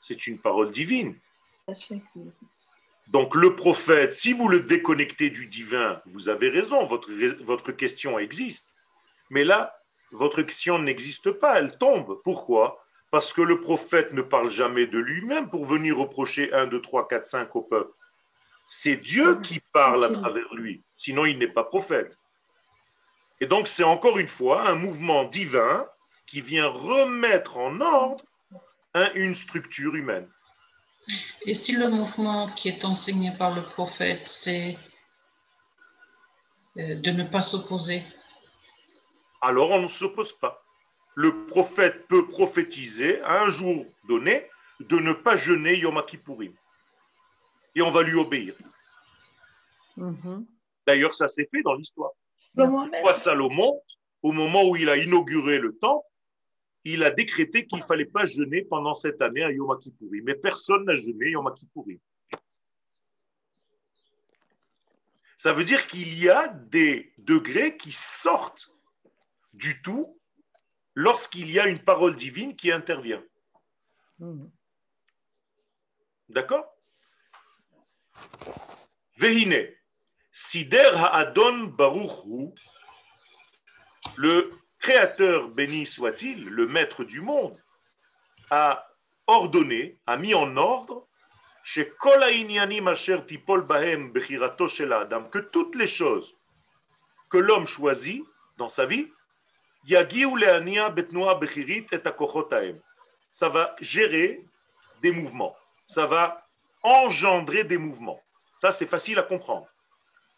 [0.00, 1.16] C'est une parole divine.
[3.08, 7.10] Donc le prophète, si vous le déconnectez du divin, vous avez raison, votre,
[7.42, 8.74] votre question existe.
[9.30, 9.74] Mais là,
[10.12, 12.20] votre question n'existe pas, elle tombe.
[12.22, 12.84] Pourquoi?
[13.10, 17.08] Parce que le prophète ne parle jamais de lui-même pour venir reprocher 1, 2, 3,
[17.08, 17.92] 4, 5 au peuple.
[18.68, 22.18] C'est Dieu qui parle à travers lui, sinon il n'est pas prophète.
[23.40, 25.86] Et donc c'est encore une fois un mouvement divin
[26.26, 28.24] qui vient remettre en ordre
[28.92, 30.28] un- une structure humaine.
[31.46, 34.76] Et si le mouvement qui est enseigné par le prophète, c'est
[36.76, 38.02] euh, de ne pas s'opposer,
[39.40, 40.62] alors on ne s'oppose pas.
[41.18, 44.48] Le prophète peut prophétiser à un jour donné
[44.78, 46.54] de ne pas jeûner Yom Kippourim.
[47.74, 48.54] Et on va lui obéir.
[49.96, 50.46] Mhm.
[50.86, 52.12] D'ailleurs, ça s'est fait dans l'histoire.
[52.54, 53.82] Roi Salomon,
[54.22, 56.06] au moment où il a inauguré le temple,
[56.84, 60.22] il a décrété qu'il ne fallait pas jeûner pendant cette année à Yom Kippourim.
[60.24, 61.98] Mais personne n'a jeûné Yom Kippourim.
[65.36, 68.72] Ça veut dire qu'il y a des degrés qui sortent
[69.52, 70.17] du tout
[70.98, 73.22] lorsqu'il y a une parole divine qui intervient.
[74.18, 74.50] Mhm.
[76.28, 76.66] D'accord?
[79.16, 79.68] Vehine,
[80.32, 82.50] Sider Ha'adon Baruch Hu,
[84.16, 87.56] le Créateur béni soit-il, le Maître du monde,
[88.50, 88.84] a
[89.28, 91.06] ordonné, a mis en ordre
[95.30, 96.36] que toutes les choses
[97.30, 98.24] que l'homme choisit
[98.56, 99.12] dans sa vie,
[103.32, 104.44] Ça va gérer
[105.00, 105.56] des mouvements.
[105.86, 106.46] Ça va
[106.82, 108.20] engendrer des mouvements.
[108.60, 109.66] Ça, c'est facile à comprendre.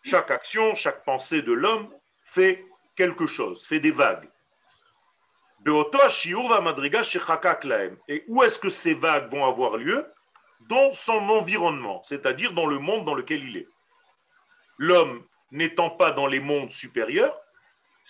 [0.04, 1.92] Chaque action, chaque pensée de l'homme
[2.24, 2.64] fait
[2.96, 4.28] quelque chose, fait des vagues.
[8.08, 10.06] Et où est-ce que ces vagues vont avoir lieu?
[10.68, 13.68] Dans son environnement, c'est-à-dire dans le monde dans lequel il est.
[14.78, 17.36] L'homme n'étant pas dans les mondes supérieurs,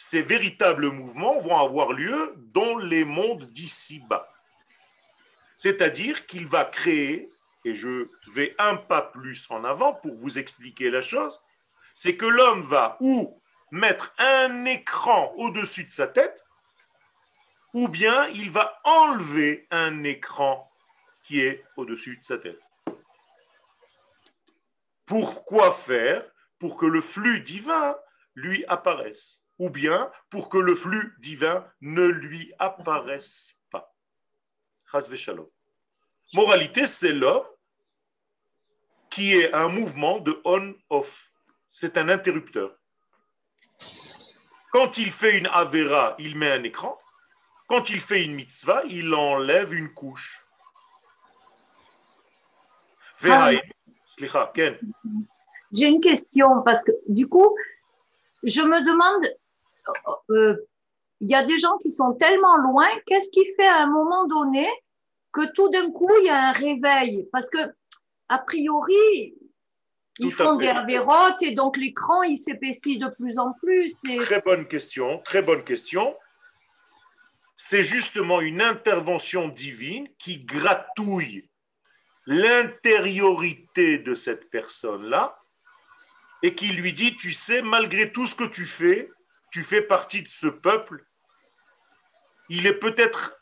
[0.03, 4.33] ces véritables mouvements vont avoir lieu dans les mondes d'ici-bas.
[5.59, 7.31] C'est-à-dire qu'il va créer,
[7.67, 11.43] et je vais un pas plus en avant pour vous expliquer la chose,
[11.95, 13.43] c'est que l'homme va ou
[13.73, 16.47] mettre un écran au-dessus de sa tête,
[17.75, 20.67] ou bien il va enlever un écran
[21.25, 22.61] qui est au-dessus de sa tête.
[25.05, 26.25] Pourquoi faire?
[26.59, 27.97] Pour que le flux divin
[28.35, 33.95] lui apparaisse, ou bien pour que le flux divin ne lui apparaisse pas.
[36.33, 37.47] Moralité, c'est l'homme
[39.11, 41.31] qui est un mouvement de on-off.
[41.71, 42.75] C'est un interrupteur.
[44.73, 46.99] Quand il fait une avera, il met un écran.
[47.69, 50.43] Quand il fait une mitzvah, il enlève une couche.
[54.55, 54.79] Ken.
[55.73, 57.55] J'ai une question parce que du coup,
[58.43, 59.31] je me demande,
[60.31, 60.57] euh,
[61.21, 64.27] il y a des gens qui sont tellement loin, qu'est-ce qui fait à un moment
[64.27, 64.69] donné
[65.33, 67.29] que tout d'un coup il y a un réveil?
[67.33, 67.59] Parce que
[68.29, 69.35] a priori,
[70.19, 73.95] ils font des avérotes et donc l'écran il s'épaissit de plus en plus.
[74.09, 74.19] Et...
[74.19, 76.17] Très bonne question, très bonne question.
[77.57, 81.51] C'est justement une intervention divine qui gratouille
[82.27, 85.37] l'intériorité de cette personne-là
[86.43, 89.11] et qui lui dit, tu sais, malgré tout ce que tu fais,
[89.51, 91.05] tu fais partie de ce peuple,
[92.49, 93.37] il est peut-être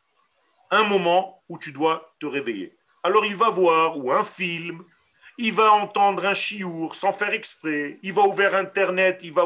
[0.71, 2.77] un moment où tu dois te réveiller.
[3.03, 4.85] Alors il va voir ou un film,
[5.39, 9.45] il va entendre un chiour sans faire exprès, il va ouvrir Internet, il va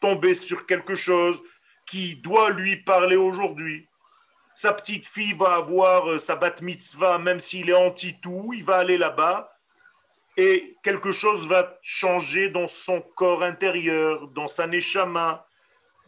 [0.00, 1.40] tomber sur quelque chose
[1.86, 3.86] qui doit lui parler aujourd'hui.
[4.54, 8.76] Sa petite fille va avoir euh, sa bat mitzvah, même s'il est anti-tout, il va
[8.78, 9.52] aller là-bas
[10.36, 15.46] et quelque chose va changer dans son corps intérieur, dans sa neshama.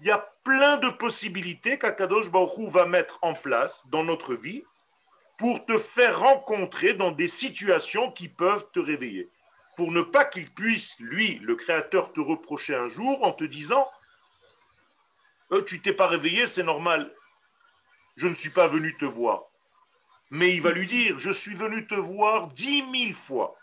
[0.00, 4.64] Il y a plein de possibilités qu'Akadosh Baruch va mettre en place dans notre vie
[5.38, 9.30] pour te faire rencontrer dans des situations qui peuvent te réveiller.
[9.76, 13.88] Pour ne pas qu'il puisse, lui, le Créateur, te reprocher un jour en te disant
[15.52, 17.12] euh, Tu t'es pas réveillé, c'est normal.
[18.16, 19.44] Je ne suis pas venu te voir.
[20.30, 23.56] Mais il va lui dire Je suis venu te voir dix mille fois.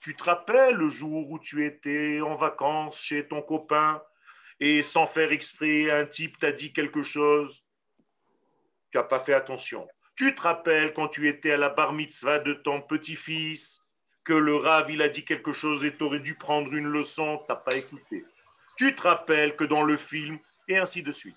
[0.00, 4.02] Tu te rappelles le jour où tu étais en vacances chez ton copain
[4.60, 7.64] et sans faire exprès, un type t'a dit quelque chose
[8.90, 9.86] Tu n'as pas fait attention.
[10.16, 13.84] Tu te rappelles quand tu étais à la bar mitzvah de ton petit-fils,
[14.24, 17.38] que le Rav, il a dit quelque chose et tu aurais dû prendre une leçon,
[17.38, 18.24] tu n'as pas écouté.
[18.76, 20.38] Tu te rappelles que dans le film,
[20.68, 21.36] et ainsi de suite.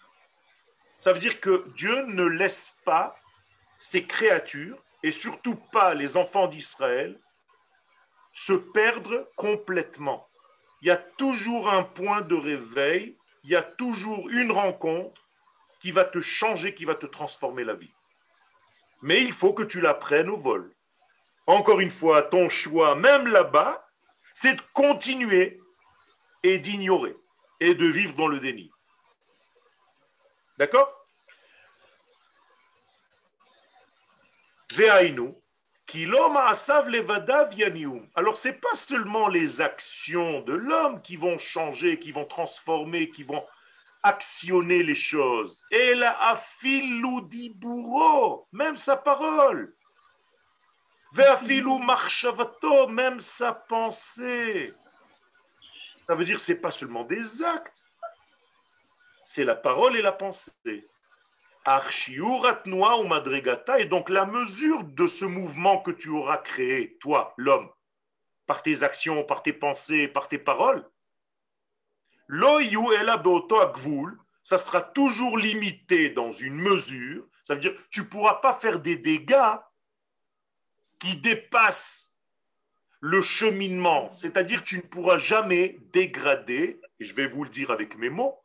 [0.99, 3.15] Ça veut dire que Dieu ne laisse pas
[3.79, 7.19] ses créatures, et surtout pas les enfants d'Israël,
[8.31, 10.27] se perdre complètement.
[10.81, 15.21] Il y a toujours un point de réveil, il y a toujours une rencontre
[15.81, 17.91] qui va te changer, qui va te transformer la vie
[19.01, 20.73] mais il faut que tu la prennes au vol.
[21.47, 23.87] Encore une fois, ton choix, même là-bas,
[24.33, 25.59] c'est de continuer
[26.43, 27.15] et d'ignorer
[27.59, 28.71] et de vivre dans le déni.
[30.57, 30.89] D'accord?
[38.15, 43.09] Alors, ce n'est pas seulement les actions de l'homme qui vont changer, qui vont transformer,
[43.09, 43.43] qui vont
[44.03, 45.63] actionner les choses.
[45.69, 46.41] Et la
[47.55, 49.75] bourreau, même sa parole.
[51.13, 54.73] Ve'afilou marchavato, même sa pensée.
[56.07, 57.83] Ça veut dire c'est pas seulement des actes,
[59.25, 60.87] c'est la parole et la pensée.
[61.67, 67.69] Ou madregata, et donc la mesure de ce mouvement que tu auras créé, toi, l'homme,
[68.47, 70.89] par tes actions, par tes pensées, par tes paroles,
[74.43, 77.27] ça sera toujours limité dans une mesure.
[77.45, 79.57] Ça veut dire tu ne pourras pas faire des dégâts
[80.99, 82.15] qui dépassent
[83.01, 84.13] le cheminement.
[84.13, 88.41] C'est-à-dire tu ne pourras jamais dégrader, et je vais vous le dire avec mes mots,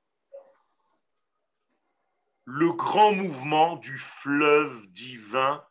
[2.47, 5.63] le grand mouvement du fleuve divin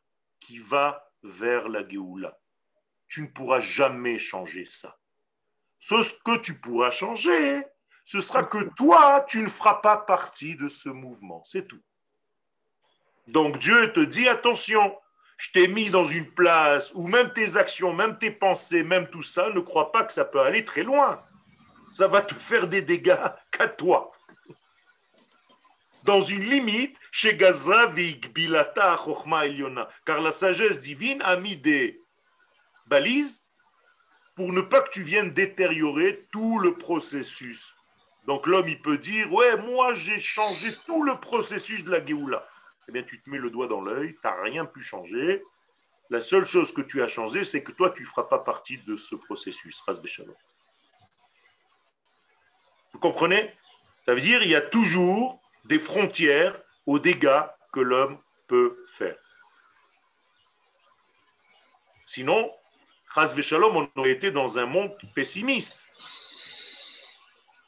[0.41, 2.37] qui va vers la Géoula.
[3.07, 4.97] Tu ne pourras jamais changer ça.
[5.79, 7.63] Ce que tu pourras changer,
[8.03, 11.43] ce sera que toi, tu ne feras pas partie de ce mouvement.
[11.45, 11.81] C'est tout.
[13.27, 14.95] Donc Dieu te dit, attention,
[15.37, 19.23] je t'ai mis dans une place où même tes actions, même tes pensées, même tout
[19.23, 21.23] ça, ne crois pas que ça peut aller très loin.
[21.93, 23.17] Ça va te faire des dégâts
[23.51, 24.11] qu'à toi.
[26.05, 27.93] Dans une limite, chez Gaza,
[30.05, 31.99] car la sagesse divine a mis des
[32.87, 33.43] balises
[34.35, 37.75] pour ne pas que tu viennes détériorer tout le processus
[38.25, 42.47] donc l'homme, il peut dire, ouais, moi j'ai changé tout le processus de la Géoula.
[42.87, 45.43] Eh bien, tu te mets le doigt dans l'œil, tu n'as rien pu changer.
[46.09, 48.77] La seule chose que tu as changé, c'est que toi, tu ne feras pas partie
[48.77, 49.83] de ce processus.
[52.93, 53.53] Vous comprenez?
[54.05, 59.17] Ça veut dire qu'il y a toujours des frontières aux dégâts que l'homme peut faire.
[62.05, 62.51] Sinon,
[63.17, 65.87] on aurait été dans un monde pessimiste.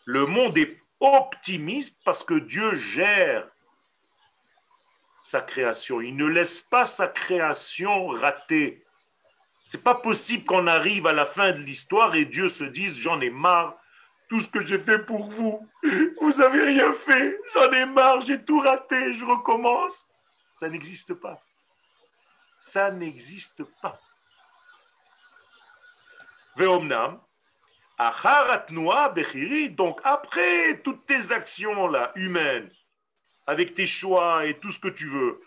[0.05, 3.47] Le monde est optimiste parce que Dieu gère
[5.23, 6.01] sa création.
[6.01, 8.85] Il ne laisse pas sa création rater.
[9.67, 13.19] C'est pas possible qu'on arrive à la fin de l'histoire et Dieu se dise j'en
[13.19, 13.77] ai marre,
[14.29, 15.67] tout ce que j'ai fait pour vous,
[16.21, 20.07] vous avez rien fait, j'en ai marre, j'ai tout raté, je recommence.
[20.53, 21.41] Ça n'existe pas.
[22.59, 23.99] Ça n'existe pas.
[26.55, 27.19] Veomnam,
[29.69, 32.69] donc après toutes tes actions humaines,
[33.45, 35.41] avec tes choix et tout ce que tu veux,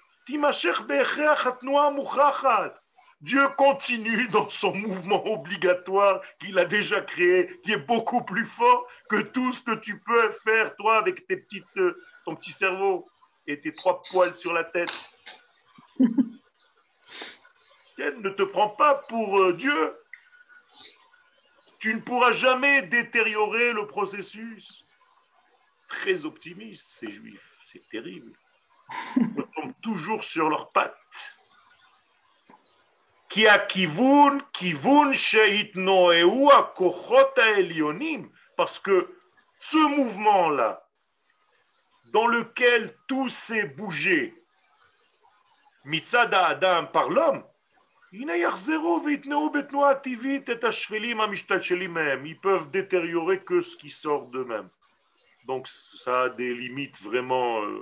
[3.20, 8.86] Dieu continue dans son mouvement obligatoire qu'il a déjà créé, qui est beaucoup plus fort
[9.08, 13.06] que tout ce que tu peux faire toi avec tes petites, euh, ton petit cerveau
[13.46, 14.92] et tes trois poils sur la tête.
[17.98, 19.94] Ne te prends pas pour euh, Dieu.
[21.78, 24.86] Tu ne pourras jamais détériorer le processus.
[25.86, 27.58] Très optimiste, ces juifs.
[27.66, 28.32] C'est terrible.
[29.16, 30.96] Ils tombent toujours sur leurs pattes
[33.29, 39.09] כי הכיוון, כיוון שהתנועעו הכוחות העליונים, parce que
[39.59, 40.87] ce mouvement-là,
[42.13, 44.33] dans lequel tout s'est bougé,
[45.85, 47.43] מצד האדם par l'homme,
[48.13, 52.25] הנה יחזרו ויתנעו בתנועה טבעית את השפלים המשתלשלים מהם.
[52.25, 54.69] Ils peuvent détériorer que ce qui sort d'eux-mêmes.
[55.45, 57.81] Donc ça a des limites vraiment euh,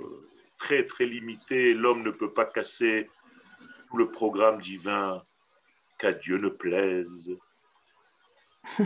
[0.58, 1.72] très très limitées.
[1.74, 3.10] L'homme ne peut pas casser
[3.88, 5.22] tout le programme divin
[5.99, 7.29] qu'à Dieu ne plaise.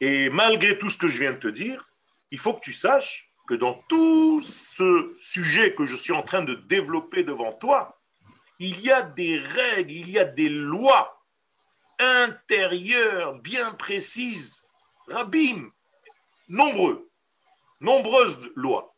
[0.00, 1.88] Et malgré tout ce que je viens de te dire,
[2.30, 6.42] il faut que tu saches que dans tout ce sujet que je suis en train
[6.42, 7.98] de développer devant toi,
[8.58, 11.22] il y a des règles, il y a des lois
[11.98, 14.64] intérieures bien précises,
[15.08, 15.70] rabim,
[16.48, 17.10] nombreux,
[17.80, 18.91] nombreuses lois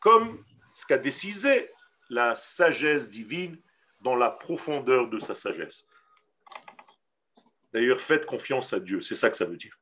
[0.00, 1.70] comme ce qu'a décidé
[2.10, 3.60] la sagesse divine
[4.00, 5.84] dans la profondeur de sa sagesse.
[7.72, 9.76] D'ailleurs, faites confiance à Dieu, c'est ça que ça veut dire.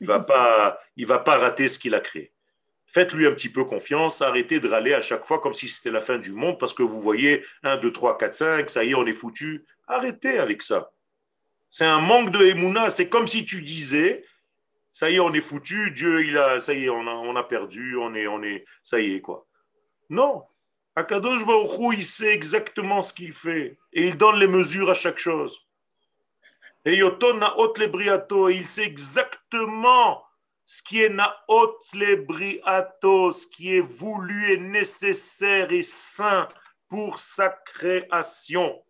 [0.00, 2.32] Il va va pas rater ce qu'il a créé.
[2.86, 6.00] Faites-lui un petit peu confiance, arrêtez de râler à chaque fois comme si c'était la
[6.00, 8.94] fin du monde parce que vous voyez 1, 2, 3, 4, 5, ça y est,
[8.94, 9.66] on est foutu.
[9.86, 10.90] Arrêtez avec ça.
[11.68, 12.90] C'est un manque de émouna.
[12.90, 14.24] C'est comme si tu disais,
[14.96, 17.36] ça y est, on est foutu, Dieu, il a, ça y est, on a, on
[17.36, 19.46] a perdu, on est, on est, ça y est, quoi.
[20.08, 20.44] Non.
[20.94, 25.18] Akadosh Baruch il sait exactement ce qu'il fait et il donne les mesures à chaque
[25.18, 25.60] chose.
[26.86, 27.74] Et Yoton Naot
[28.48, 30.24] il sait exactement
[30.64, 36.48] ce qui est Naot le Briato, ce qui est voulu et nécessaire et saint
[36.88, 38.82] pour sa création.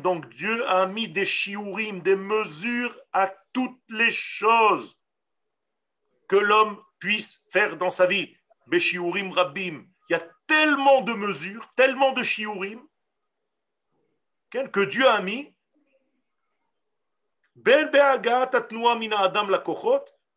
[0.00, 5.00] Donc Dieu a mis des shiurim, des mesures à toutes les choses
[6.28, 8.36] que l'homme puisse faire dans sa vie.
[8.70, 8.80] Il
[10.10, 12.80] y a tellement de mesures, tellement de shiurim
[14.50, 15.52] que Dieu a mis.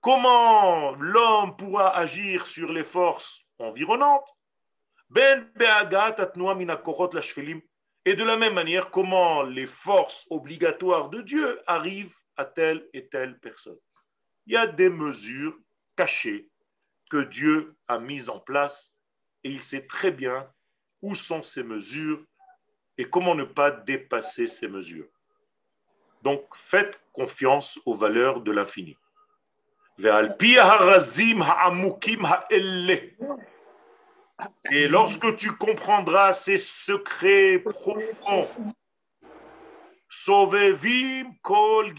[0.02, 4.37] Comment l'homme pourra agir sur les forces environnantes?
[8.06, 13.08] Et de la même manière, comment les forces obligatoires de Dieu arrivent à telle et
[13.08, 13.78] telle personne.
[14.46, 15.58] Il y a des mesures
[15.96, 16.50] cachées
[17.10, 18.94] que Dieu a mises en place
[19.44, 20.50] et il sait très bien
[21.02, 22.24] où sont ces mesures
[22.98, 25.08] et comment ne pas dépasser ces mesures.
[26.22, 28.98] Donc faites confiance aux valeurs de l'infini.
[34.72, 38.48] Et lorsque tu comprendras ces secrets profonds,
[41.42, 41.94] kol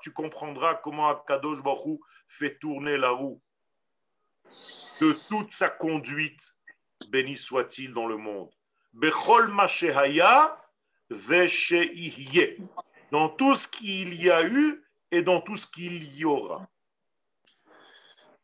[0.00, 3.40] Tu comprendras comment Akadosh Baruch fait tourner la roue
[5.00, 6.54] de toute sa conduite,
[7.10, 8.50] béni soit-il dans le monde.
[8.94, 9.52] Bechol
[13.10, 16.68] Dans tout ce qu'il y a eu et dans tout ce qu'il y aura.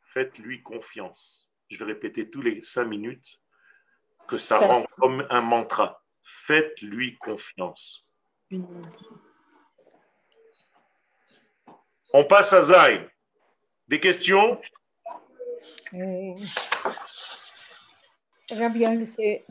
[0.02, 1.51] Faites-lui confiance.
[1.72, 3.40] Je vais répéter tous les cinq minutes
[4.28, 6.02] que ça rend comme un mantra.
[6.22, 8.04] Faites-lui confiance.
[12.12, 13.08] On passe à Zayn.
[13.88, 14.60] Des questions?
[15.94, 16.34] Euh,
[18.50, 19.44] Rabia, c'est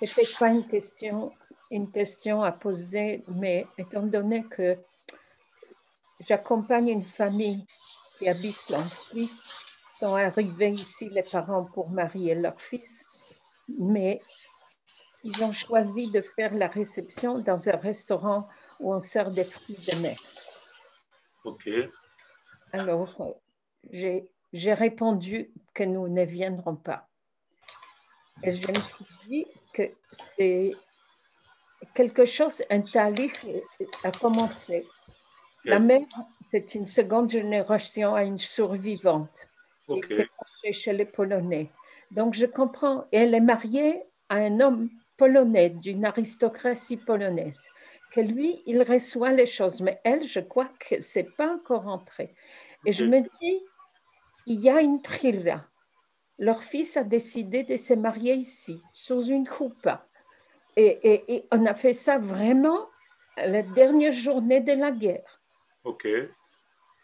[0.00, 1.32] peut-être pas une question,
[1.70, 4.76] une question à poser, mais étant donné que
[6.26, 7.64] j'accompagne une famille
[8.18, 9.57] qui habite en Suisse,
[9.98, 13.04] sont arrivés ici les parents pour marier leur fils,
[13.78, 14.20] mais
[15.24, 18.48] ils ont choisi de faire la réception dans un restaurant
[18.80, 20.16] où on sert des fruits de mer.
[21.44, 21.68] Ok.
[22.72, 23.36] Alors,
[23.90, 27.08] j'ai répondu que nous ne viendrons pas.
[28.44, 29.82] Et je me suis dit que
[30.12, 30.72] c'est
[31.94, 33.46] quelque chose, un talif
[34.04, 34.86] a commencé.
[35.64, 36.06] La mère,
[36.50, 39.48] c'est une seconde génération à une survivante
[40.72, 41.70] chez les Polonais.
[42.10, 43.06] Donc je comprends.
[43.12, 47.62] elle est mariée à un homme polonais, d'une aristocratie polonaise,
[48.12, 49.80] que lui, il reçoit les choses.
[49.80, 52.34] Mais elle, je crois que c'est pas encore entré.
[52.86, 53.62] Et je me dis,
[54.46, 55.00] il y a une
[55.44, 55.64] là
[56.38, 59.88] leur fils a décidé de se marier ici, sous une coupe.
[60.76, 62.88] Et, on a fait ça vraiment
[63.36, 65.42] la dernière journée de la guerre.
[65.82, 66.06] Ok.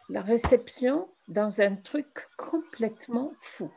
[0.09, 3.73] La réception dans un truc complètement fou.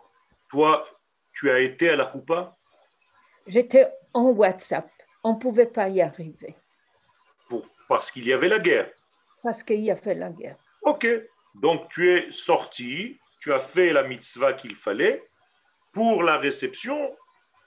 [0.49, 0.85] Toi,
[1.33, 2.57] tu as été à la choupa
[3.47, 4.89] J'étais en WhatsApp.
[5.23, 6.55] On ne pouvait pas y arriver
[7.47, 8.91] pour, parce qu'il y avait la guerre.
[9.43, 10.57] parce qu'il y a fait la guerre.
[10.81, 11.07] Ok.
[11.55, 15.27] Donc tu es sorti, tu as fait la mitzvah qu'il fallait.
[15.93, 17.15] Pour la réception,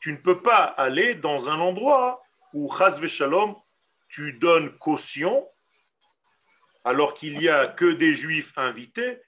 [0.00, 2.22] tu ne peux pas aller dans un endroit
[2.52, 3.56] où, chas shalom,
[4.08, 5.48] tu donnes caution,
[6.84, 9.20] alors qu'il n'y a que des juifs invités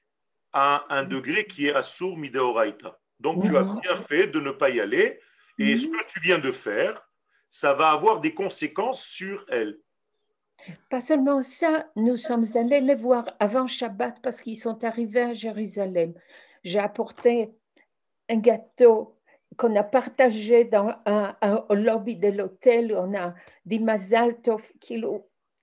[0.53, 2.99] à un degré qui est assour mideoraita.
[3.21, 3.81] Donc tu as Mhm.
[3.81, 5.21] bien fait de ne pas y aller.
[5.59, 7.07] Et ce que tu viens de faire,
[7.49, 9.79] ça va avoir des conséquences sur elle.
[10.91, 15.33] Pas seulement ça, nous sommes allés les voir avant Shabbat parce qu'ils sont arrivés à
[15.35, 16.15] Jérusalem.
[16.65, 17.51] J'ai apporté
[18.29, 19.19] un gâteau
[19.57, 22.95] qu'on a partagé dans un, un- au lobby de l'hôtel.
[22.97, 23.35] On a
[23.67, 24.63] dit Mazal Tov.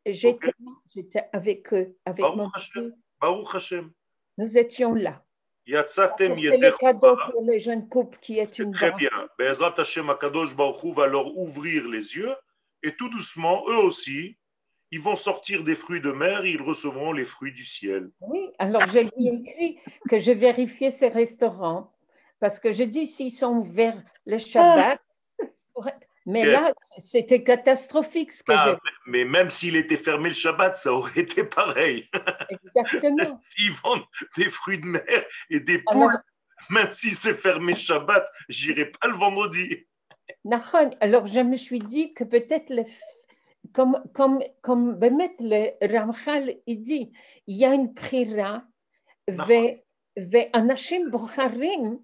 [0.06, 2.94] J'étais avec eux, avec Baruch mon Hashem.
[3.22, 3.92] Baruch Hashem.
[4.40, 5.22] Nous étions là.
[5.68, 9.10] Yatsatem le cadeau pour les jeunes couples qui est C'est une très bien.
[9.38, 12.34] Be'ezrat Hashem Akadosh Baruch va leur ouvrir les yeux
[12.82, 14.38] et tout doucement, eux aussi,
[14.92, 18.12] ils vont sortir des fruits de mer et ils recevront les fruits du ciel.
[18.22, 19.80] Oui, alors je lui ai écrit
[20.10, 21.92] que je vérifiais ces restaurants
[22.40, 25.02] parce que je dis s'ils sont ouverts le Shabbat.
[25.74, 25.86] pour-
[26.26, 30.94] Mais là, c'était catastrophique ce que Ah, mais même s'il était fermé le Shabbat, ça
[30.94, 32.08] aurait été pareil.
[32.50, 33.40] Exactement.
[33.44, 34.06] S'ils vendent
[34.38, 36.22] des fruits de mer et des Alors- poules,
[36.70, 39.88] même si c'est fermé Shabbat, j'irai pas le vendredi.
[41.02, 42.84] Alors je me suis dit que peut-être le
[43.74, 47.12] comme, comme, comme Bémet, le Ramchal, il dit,
[47.46, 48.64] il y a une prira
[49.28, 49.78] Nahon.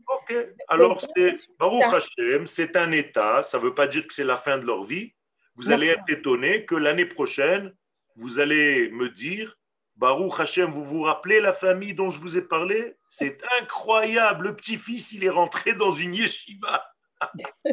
[0.08, 0.36] Ok,
[0.68, 4.38] alors c'est Baruch Hashem, c'est un état, ça ne veut pas dire que c'est la
[4.38, 5.14] fin de leur vie.
[5.56, 7.74] Vous allez être étonné que l'année prochaine,
[8.16, 9.58] vous allez me dire
[9.96, 12.98] Baruch Hashem, vous vous rappelez la famille dont je vous ai parlé?
[13.10, 16.86] C'est incroyable, le petit-fils, il est rentré dans une yeshiva.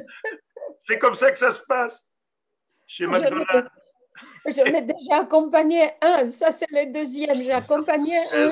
[0.79, 2.09] c'est comme ça que ça se passe
[2.87, 3.69] chez McDonald's.
[4.47, 8.51] J'en ai déjà accompagné un, ça c'est le deuxième, j'ai accompagné un.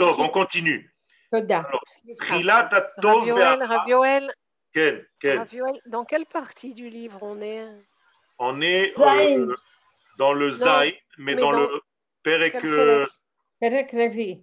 [0.00, 0.92] On continue.
[1.32, 1.58] Toda.
[1.60, 1.84] Alors,
[2.18, 2.68] Trilat
[3.00, 4.32] Tov Rav Yoel, Rav Yoel,
[4.74, 5.38] Ken, Ken.
[5.38, 7.64] Rav Yoel, dans quelle partie du livre on est?
[8.38, 9.54] On est euh,
[10.18, 11.80] dans le Zayn, mais, mais dans, dans le
[12.22, 12.64] Perek.
[12.64, 13.06] Euh,
[13.60, 14.42] Perek Revi.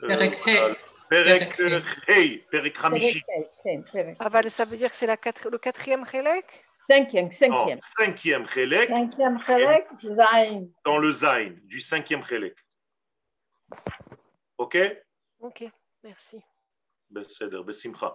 [0.00, 0.58] Perek Hey.
[0.58, 0.74] euh,
[1.08, 1.60] Perek
[2.06, 3.22] Hey, Perek Hamishi.
[4.18, 7.78] Ah, bah, ça veut dire que c'est le quatrième Chélek Cinquième, Non, cinquième.
[7.78, 9.86] cinquième Chelek, Cinquième Chelek,
[10.84, 12.54] dans le Zayn, du cinquième Chelek.
[14.57, 14.75] Ok
[15.41, 15.63] Ok,
[16.03, 16.37] merci.
[17.11, 18.09] בסדר, בשמחה.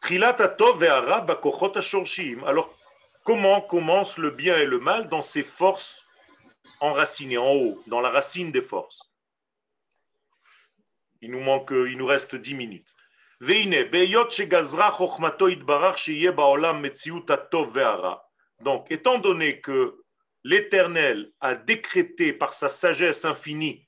[0.00, 2.44] תחילת הטוב והרע בכוחות השורשיים.
[2.44, 2.74] Alors,
[3.22, 6.06] comment commence le bien et le mal dans ses forces
[6.80, 9.02] enracinées en haut, dans la racine des forces
[11.22, 12.94] Il nous manque, il nous reste 10 minutes.
[13.40, 18.14] והנה, בהיות שגזרה חוכמתו יתברך שיהיה בעולם מציאות הטוב והרע.
[18.62, 20.04] Donc, étant donné que
[20.44, 23.87] l'Éternel a décrété par sa sagesse infinie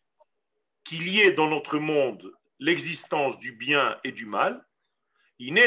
[0.84, 4.66] qu'il y ait dans notre monde l'existence du bien et du mal,
[5.40, 5.58] il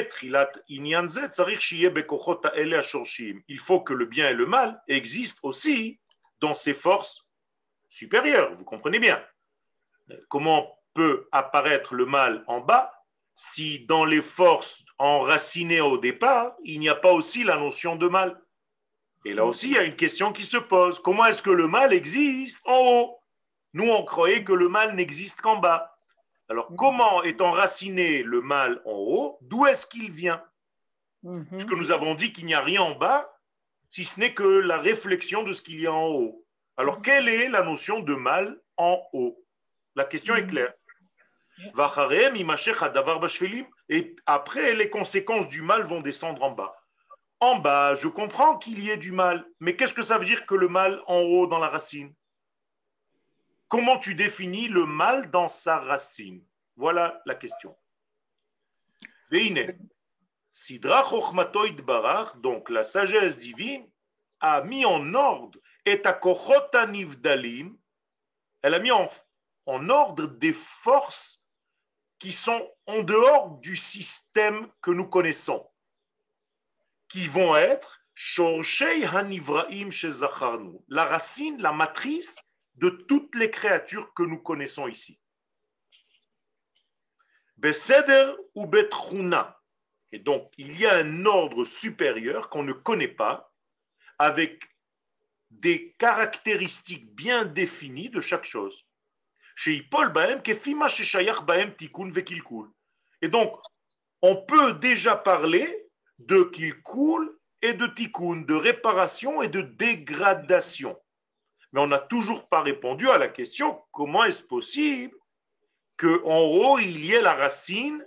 [3.59, 5.99] faut que le bien et le mal existent aussi
[6.41, 7.27] dans ces forces
[7.89, 9.21] supérieures, vous comprenez bien.
[10.29, 12.93] Comment peut apparaître le mal en bas
[13.35, 18.07] si dans les forces enracinées au départ, il n'y a pas aussi la notion de
[18.07, 18.41] mal?
[19.25, 21.01] Et là aussi, il y a une question qui se pose.
[21.01, 23.24] Comment est-ce que le mal existe en haut?
[23.75, 25.99] Nous, on croyait que le mal n'existe qu'en bas.
[26.49, 29.39] Alors, comment est enraciné le mal en haut?
[29.43, 30.43] D'où est-ce qu'il vient?
[31.23, 31.47] Mhm.
[31.51, 33.37] Puisque nous avons dit qu'il n'y a rien en bas,
[33.91, 36.45] si ce n'est que la réflexion de ce qu'il y a en haut.
[36.77, 39.45] Alors, quelle est la notion de mal en haut?
[39.97, 40.73] La question est claire.
[42.81, 43.67] Hadavar bashvelim.
[43.89, 46.77] Et après, les conséquences du mal vont descendre en bas.
[47.41, 50.47] En bas, je comprends qu'il y ait du mal, mais qu'est-ce que ça veut dire
[50.47, 52.13] que le mal en haut dans la racine?
[53.69, 56.45] Comment tu définis le mal dans sa racine?
[56.77, 57.77] Voilà la question.
[59.31, 59.79] Veine,
[60.53, 61.05] Sidra
[62.37, 63.89] donc la sagesse divine,
[64.41, 66.03] a mis en ordre et
[66.89, 67.77] Nivdalim,
[68.63, 69.11] elle a mis en,
[69.67, 71.43] en ordre des forces
[72.19, 75.69] qui sont en dehors du système que nous connaissons,
[77.09, 82.37] qui vont être Shorshei Hanivraim Shezacharnu, la racine, la matrice
[82.77, 85.21] de toutes les créatures que nous connaissons ici.
[87.57, 89.61] Beseder ou Betruna.
[90.13, 93.53] Et donc, il y a un ordre supérieur qu'on ne connaît pas,
[94.19, 94.65] avec
[95.51, 98.87] des caractéristiques bien définies de chaque chose.
[99.57, 102.69] Chez Paul Bahem, Kefima Sheshayach Bahem Tikkun Vekilkul.
[103.23, 103.57] Et donc,
[104.21, 110.99] on peut déjà parler de Kilkul et de Tikkun, de réparation et de dégradation
[111.75, 115.17] mais on n'a toujours pas répondu à la question comment est-ce possible
[115.97, 118.07] qu'en haut, il y ait la racine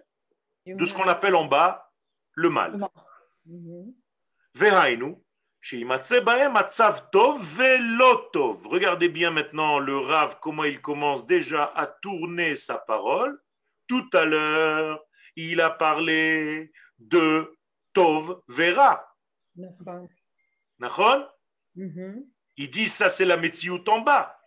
[0.66, 1.92] de ce qu'on appelle en bas
[2.32, 2.80] le mal?
[4.54, 5.18] Verhainu,
[8.66, 13.38] Regardez bien maintenant le Rav, comment il commence déjà à tourner sa parole.
[13.86, 15.04] Tout à l'heure,
[15.36, 17.54] il a parlé de
[17.92, 19.14] Tov Vera.
[20.80, 21.28] Nachon?
[21.76, 22.22] Mm.
[22.58, 24.40] Il dit ça, c'est la Metsiout en bas.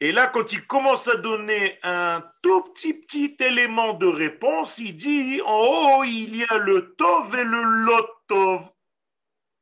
[0.00, 4.96] Et là, quand il commence à donner un tout petit, petit élément de réponse, il
[4.96, 8.72] dit en haut, il y a le Tov et le Lotov.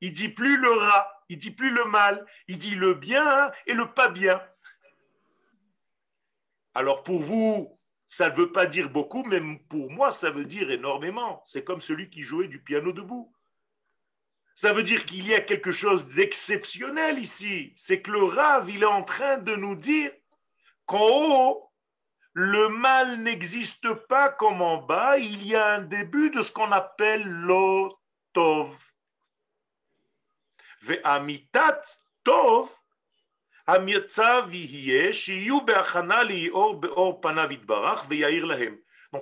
[0.01, 3.74] Il dit plus le rat, il dit plus le mal, il dit le bien et
[3.74, 4.41] le pas bien.
[6.74, 10.70] Alors pour vous, ça ne veut pas dire beaucoup, mais pour moi, ça veut dire
[10.70, 11.43] énormément.
[11.45, 13.31] C'est comme celui qui jouait du piano debout.
[14.61, 17.72] Ça veut dire qu'il y a quelque chose d'exceptionnel ici.
[17.76, 20.12] C'est que le Rav, il est en train de nous dire
[20.84, 21.72] qu'en haut,
[22.34, 25.16] le mal n'existe pas comme en bas.
[25.16, 28.76] Il y a un début de ce qu'on appelle l'otov.
[30.82, 31.80] Ve'amitat
[32.22, 32.68] tov,
[33.66, 33.86] Donc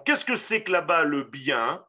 [0.04, 1.86] qu'est-ce que c'est que là-bas le bien?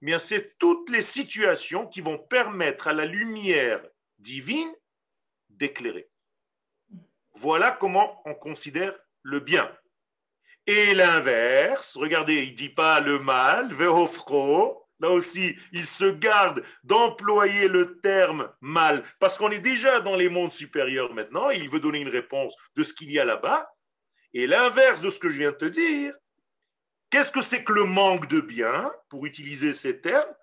[0.00, 3.84] Bien, c'est toutes les situations qui vont permettre à la lumière
[4.18, 4.72] divine
[5.50, 6.08] d'éclairer.
[7.34, 9.70] Voilà comment on considère le bien.
[10.66, 14.84] Et l'inverse, regardez, il dit pas le mal, vehofro.
[15.00, 20.28] Là aussi, il se garde d'employer le terme mal, parce qu'on est déjà dans les
[20.28, 23.72] mondes supérieurs maintenant, et il veut donner une réponse de ce qu'il y a là-bas.
[24.34, 26.14] Et l'inverse de ce que je viens de te dire,
[27.10, 30.34] qu'est-ce que c'est que le manque de bien, pour utiliser ces termes?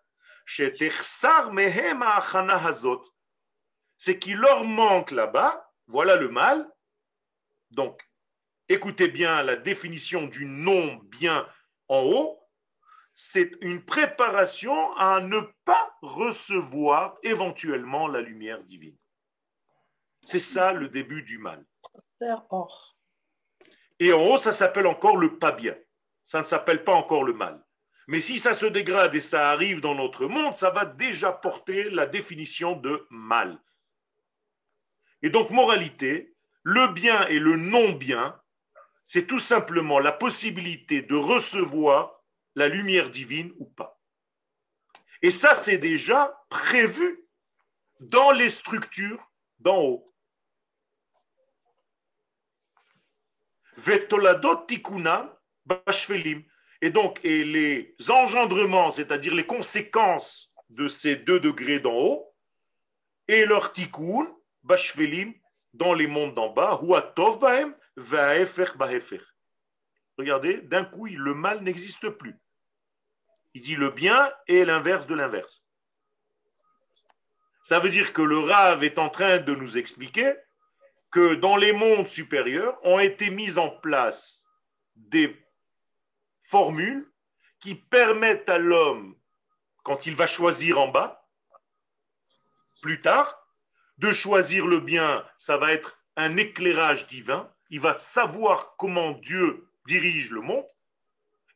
[3.97, 6.69] C'est qu'il leur manque là-bas, voilà le mal.
[7.71, 8.07] Donc,
[8.69, 11.47] écoutez bien la définition du non-bien
[11.87, 12.41] en haut,
[13.13, 18.97] c'est une préparation à ne pas recevoir éventuellement la lumière divine.
[20.25, 21.65] C'est ça le début du mal.
[23.99, 25.75] Et en haut, ça s'appelle encore le pas bien.
[26.25, 27.63] Ça ne s'appelle pas encore le mal.
[28.07, 31.89] Mais si ça se dégrade et ça arrive dans notre monde, ça va déjà porter
[31.89, 33.59] la définition de mal.
[35.21, 38.39] Et donc, moralité, le bien et le non-bien,
[39.05, 42.23] c'est tout simplement la possibilité de recevoir
[42.55, 43.99] la lumière divine ou pas.
[45.21, 47.27] Et ça, c'est déjà prévu
[47.99, 50.13] dans les structures d'en haut.
[53.77, 55.34] Vetoladot tikuna
[55.65, 56.43] bashvelim.
[56.81, 62.35] Et donc, et les engendrements, c'est-à-dire les conséquences de ces deux degrés d'en haut,
[63.27, 64.27] et leur tikkun,
[64.63, 65.33] bashvelim,
[65.73, 69.21] dans les mondes d'en bas, huatov bahem, bahefer.
[70.17, 72.35] Regardez, d'un coup, le mal n'existe plus.
[73.53, 75.63] Il dit le bien et l'inverse de l'inverse.
[77.63, 80.35] Ça veut dire que le Rav est en train de nous expliquer
[81.11, 84.45] que dans les mondes supérieurs ont été mises en place
[84.95, 85.35] des
[86.47, 87.09] formules
[87.59, 89.15] qui permettent à l'homme,
[89.83, 91.27] quand il va choisir en bas,
[92.81, 93.47] plus tard,
[93.97, 99.67] de choisir le bien, ça va être un éclairage divin, il va savoir comment Dieu
[99.87, 100.65] dirige le monde,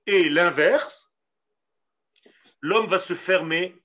[0.05, 1.13] et l'inverse,
[2.61, 3.75] l'homme va se fermer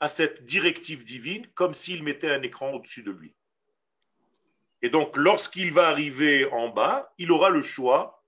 [0.00, 3.34] à cette directive divine comme s'il mettait un écran au-dessus de lui.
[4.82, 8.23] Et donc, lorsqu'il va arriver en bas, il aura le choix,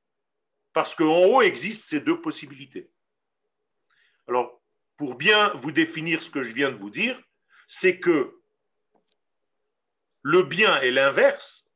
[0.77, 2.91] parce qu'en haut existent ces deux possibilités.
[4.29, 4.61] Alors,
[4.99, 7.19] pour bien vous définir ce que je viens de vous dire,
[7.67, 8.39] c'est que
[10.21, 11.67] le bien et l'inverse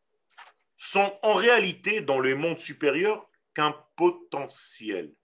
[0.77, 5.15] sont en réalité dans le monde supérieur qu'un potentiel.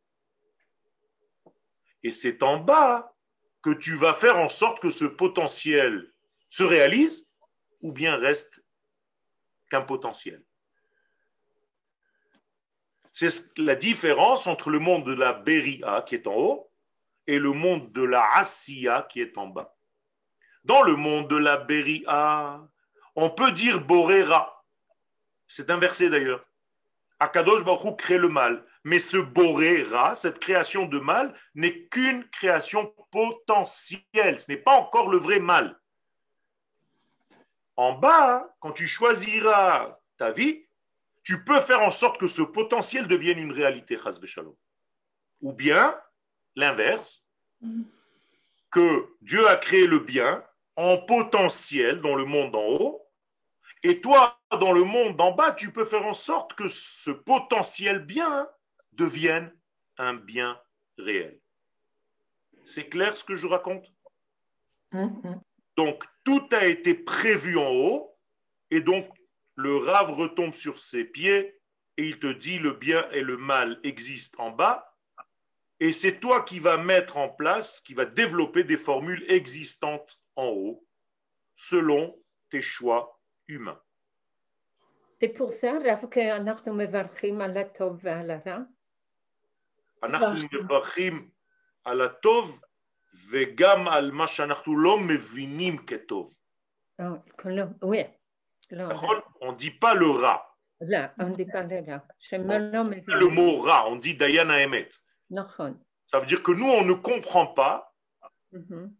[2.02, 3.14] Et c'est en bas
[3.60, 6.14] que tu vas faire en sorte que ce potentiel
[6.48, 7.30] se réalise
[7.82, 8.58] ou bien reste
[9.68, 10.42] qu'un potentiel.
[13.18, 16.70] C'est la différence entre le monde de la Beria qui est en haut
[17.26, 19.74] et le monde de la Asiya qui est en bas.
[20.64, 22.60] Dans le monde de la Beria,
[23.14, 24.62] on peut dire Borera.
[25.48, 26.44] C'est inversé d'ailleurs.
[27.18, 28.62] Akadosh Baruch crée le mal.
[28.84, 34.38] Mais ce Borera, cette création de mal, n'est qu'une création potentielle.
[34.38, 35.80] Ce n'est pas encore le vrai mal.
[37.76, 40.65] en bas, quand tu choisiras ta vie,
[41.26, 43.98] tu peux faire en sorte que ce potentiel devienne une réalité.
[45.40, 46.00] Ou bien,
[46.54, 47.24] l'inverse,
[48.70, 50.44] que Dieu a créé le bien
[50.76, 53.02] en potentiel dans le monde d'en haut,
[53.82, 58.04] et toi, dans le monde d'en bas, tu peux faire en sorte que ce potentiel
[58.04, 58.48] bien
[58.92, 59.52] devienne
[59.98, 60.60] un bien
[60.96, 61.40] réel.
[62.62, 63.92] C'est clair ce que je raconte?
[64.92, 65.40] Mhm.
[65.76, 68.16] Donc, tout a été prévu en haut,
[68.70, 69.08] et donc
[69.55, 71.59] le rave retombe sur ses pieds,
[71.97, 74.91] et il te dit le bien et le mal existent en bas,
[75.79, 80.47] et c'est toi qui vas mettre en place, qui va développer des formules existantes en
[80.47, 80.85] haut,
[81.55, 82.17] selon
[82.49, 83.81] tes choix humains.
[85.19, 88.57] C'est pour ça, Rav, שאנחנו מברכים על הטוב ועל הרע.
[90.03, 91.29] אנחנו מברכים
[91.85, 92.61] על הטוב
[93.29, 96.35] וגם על מה שאנחנו לא מבינים כטוב.
[96.99, 97.17] Oh,
[99.40, 100.56] on ne dit pas le rat.
[100.80, 102.06] Là, on dit pas le rat.
[102.32, 104.88] le mot rat, on dit Dayana Emet.
[106.06, 107.94] Ça veut dire que nous, on ne comprend pas
[108.52, 108.92] mm-hmm.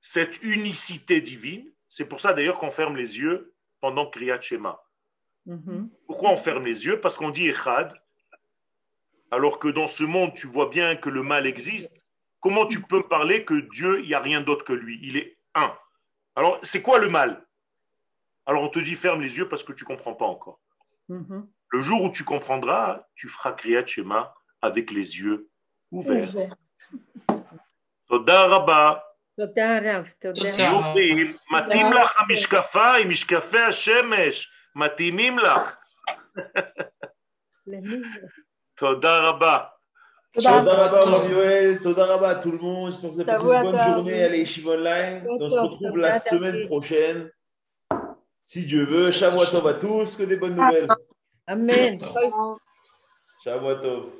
[0.00, 1.70] cette unicité divine.
[1.88, 4.82] C'est pour ça d'ailleurs qu'on ferme les yeux pendant Kriyat Shema.
[5.46, 5.88] Mm-hmm.
[6.06, 7.00] Pourquoi on ferme les yeux?
[7.00, 7.94] Parce qu'on dit Echad,
[9.30, 12.02] alors que dans ce monde, tu vois bien que le mal existe.
[12.40, 14.98] Comment tu peux parler que Dieu, il n'y a rien d'autre que lui?
[15.02, 15.76] Il est un.
[16.36, 17.44] Alors, c'est quoi le mal?
[18.47, 20.59] Alors, on te dit ferme les yeux parce que tu ne comprends pas encore.
[21.09, 21.47] Mhm.
[21.69, 25.49] Le jour où tu comprendras, tu feras Kriyat Shema avec les yeux
[25.91, 26.33] ouverts.
[28.07, 28.99] Toda Rabba.
[29.37, 30.51] תודה רב, תודה.
[30.51, 30.63] תודה.
[30.63, 35.75] יופי, מתאים לך המשקפיים, משקפי השמש, מתאימים לך.
[37.67, 38.27] למי זה?
[38.75, 39.57] תודה רבה.
[40.37, 42.91] Toda Rabba, Rav Yoel, Toda Rabba à tout le monde.
[42.91, 43.93] J'espère que vous avez passé Shavua une bonne tov.
[43.93, 45.25] journée à l'Yeshiva Online.
[45.25, 46.67] Et on se Tov, retrouve Tov, la Tov, semaine David.
[46.67, 47.31] prochaine.
[48.48, 50.68] Si Dieu veut, Shavuot à tous, que des bonnes ah.
[50.68, 50.88] nouvelles.
[51.46, 52.00] Amen.
[53.44, 54.16] Shavuot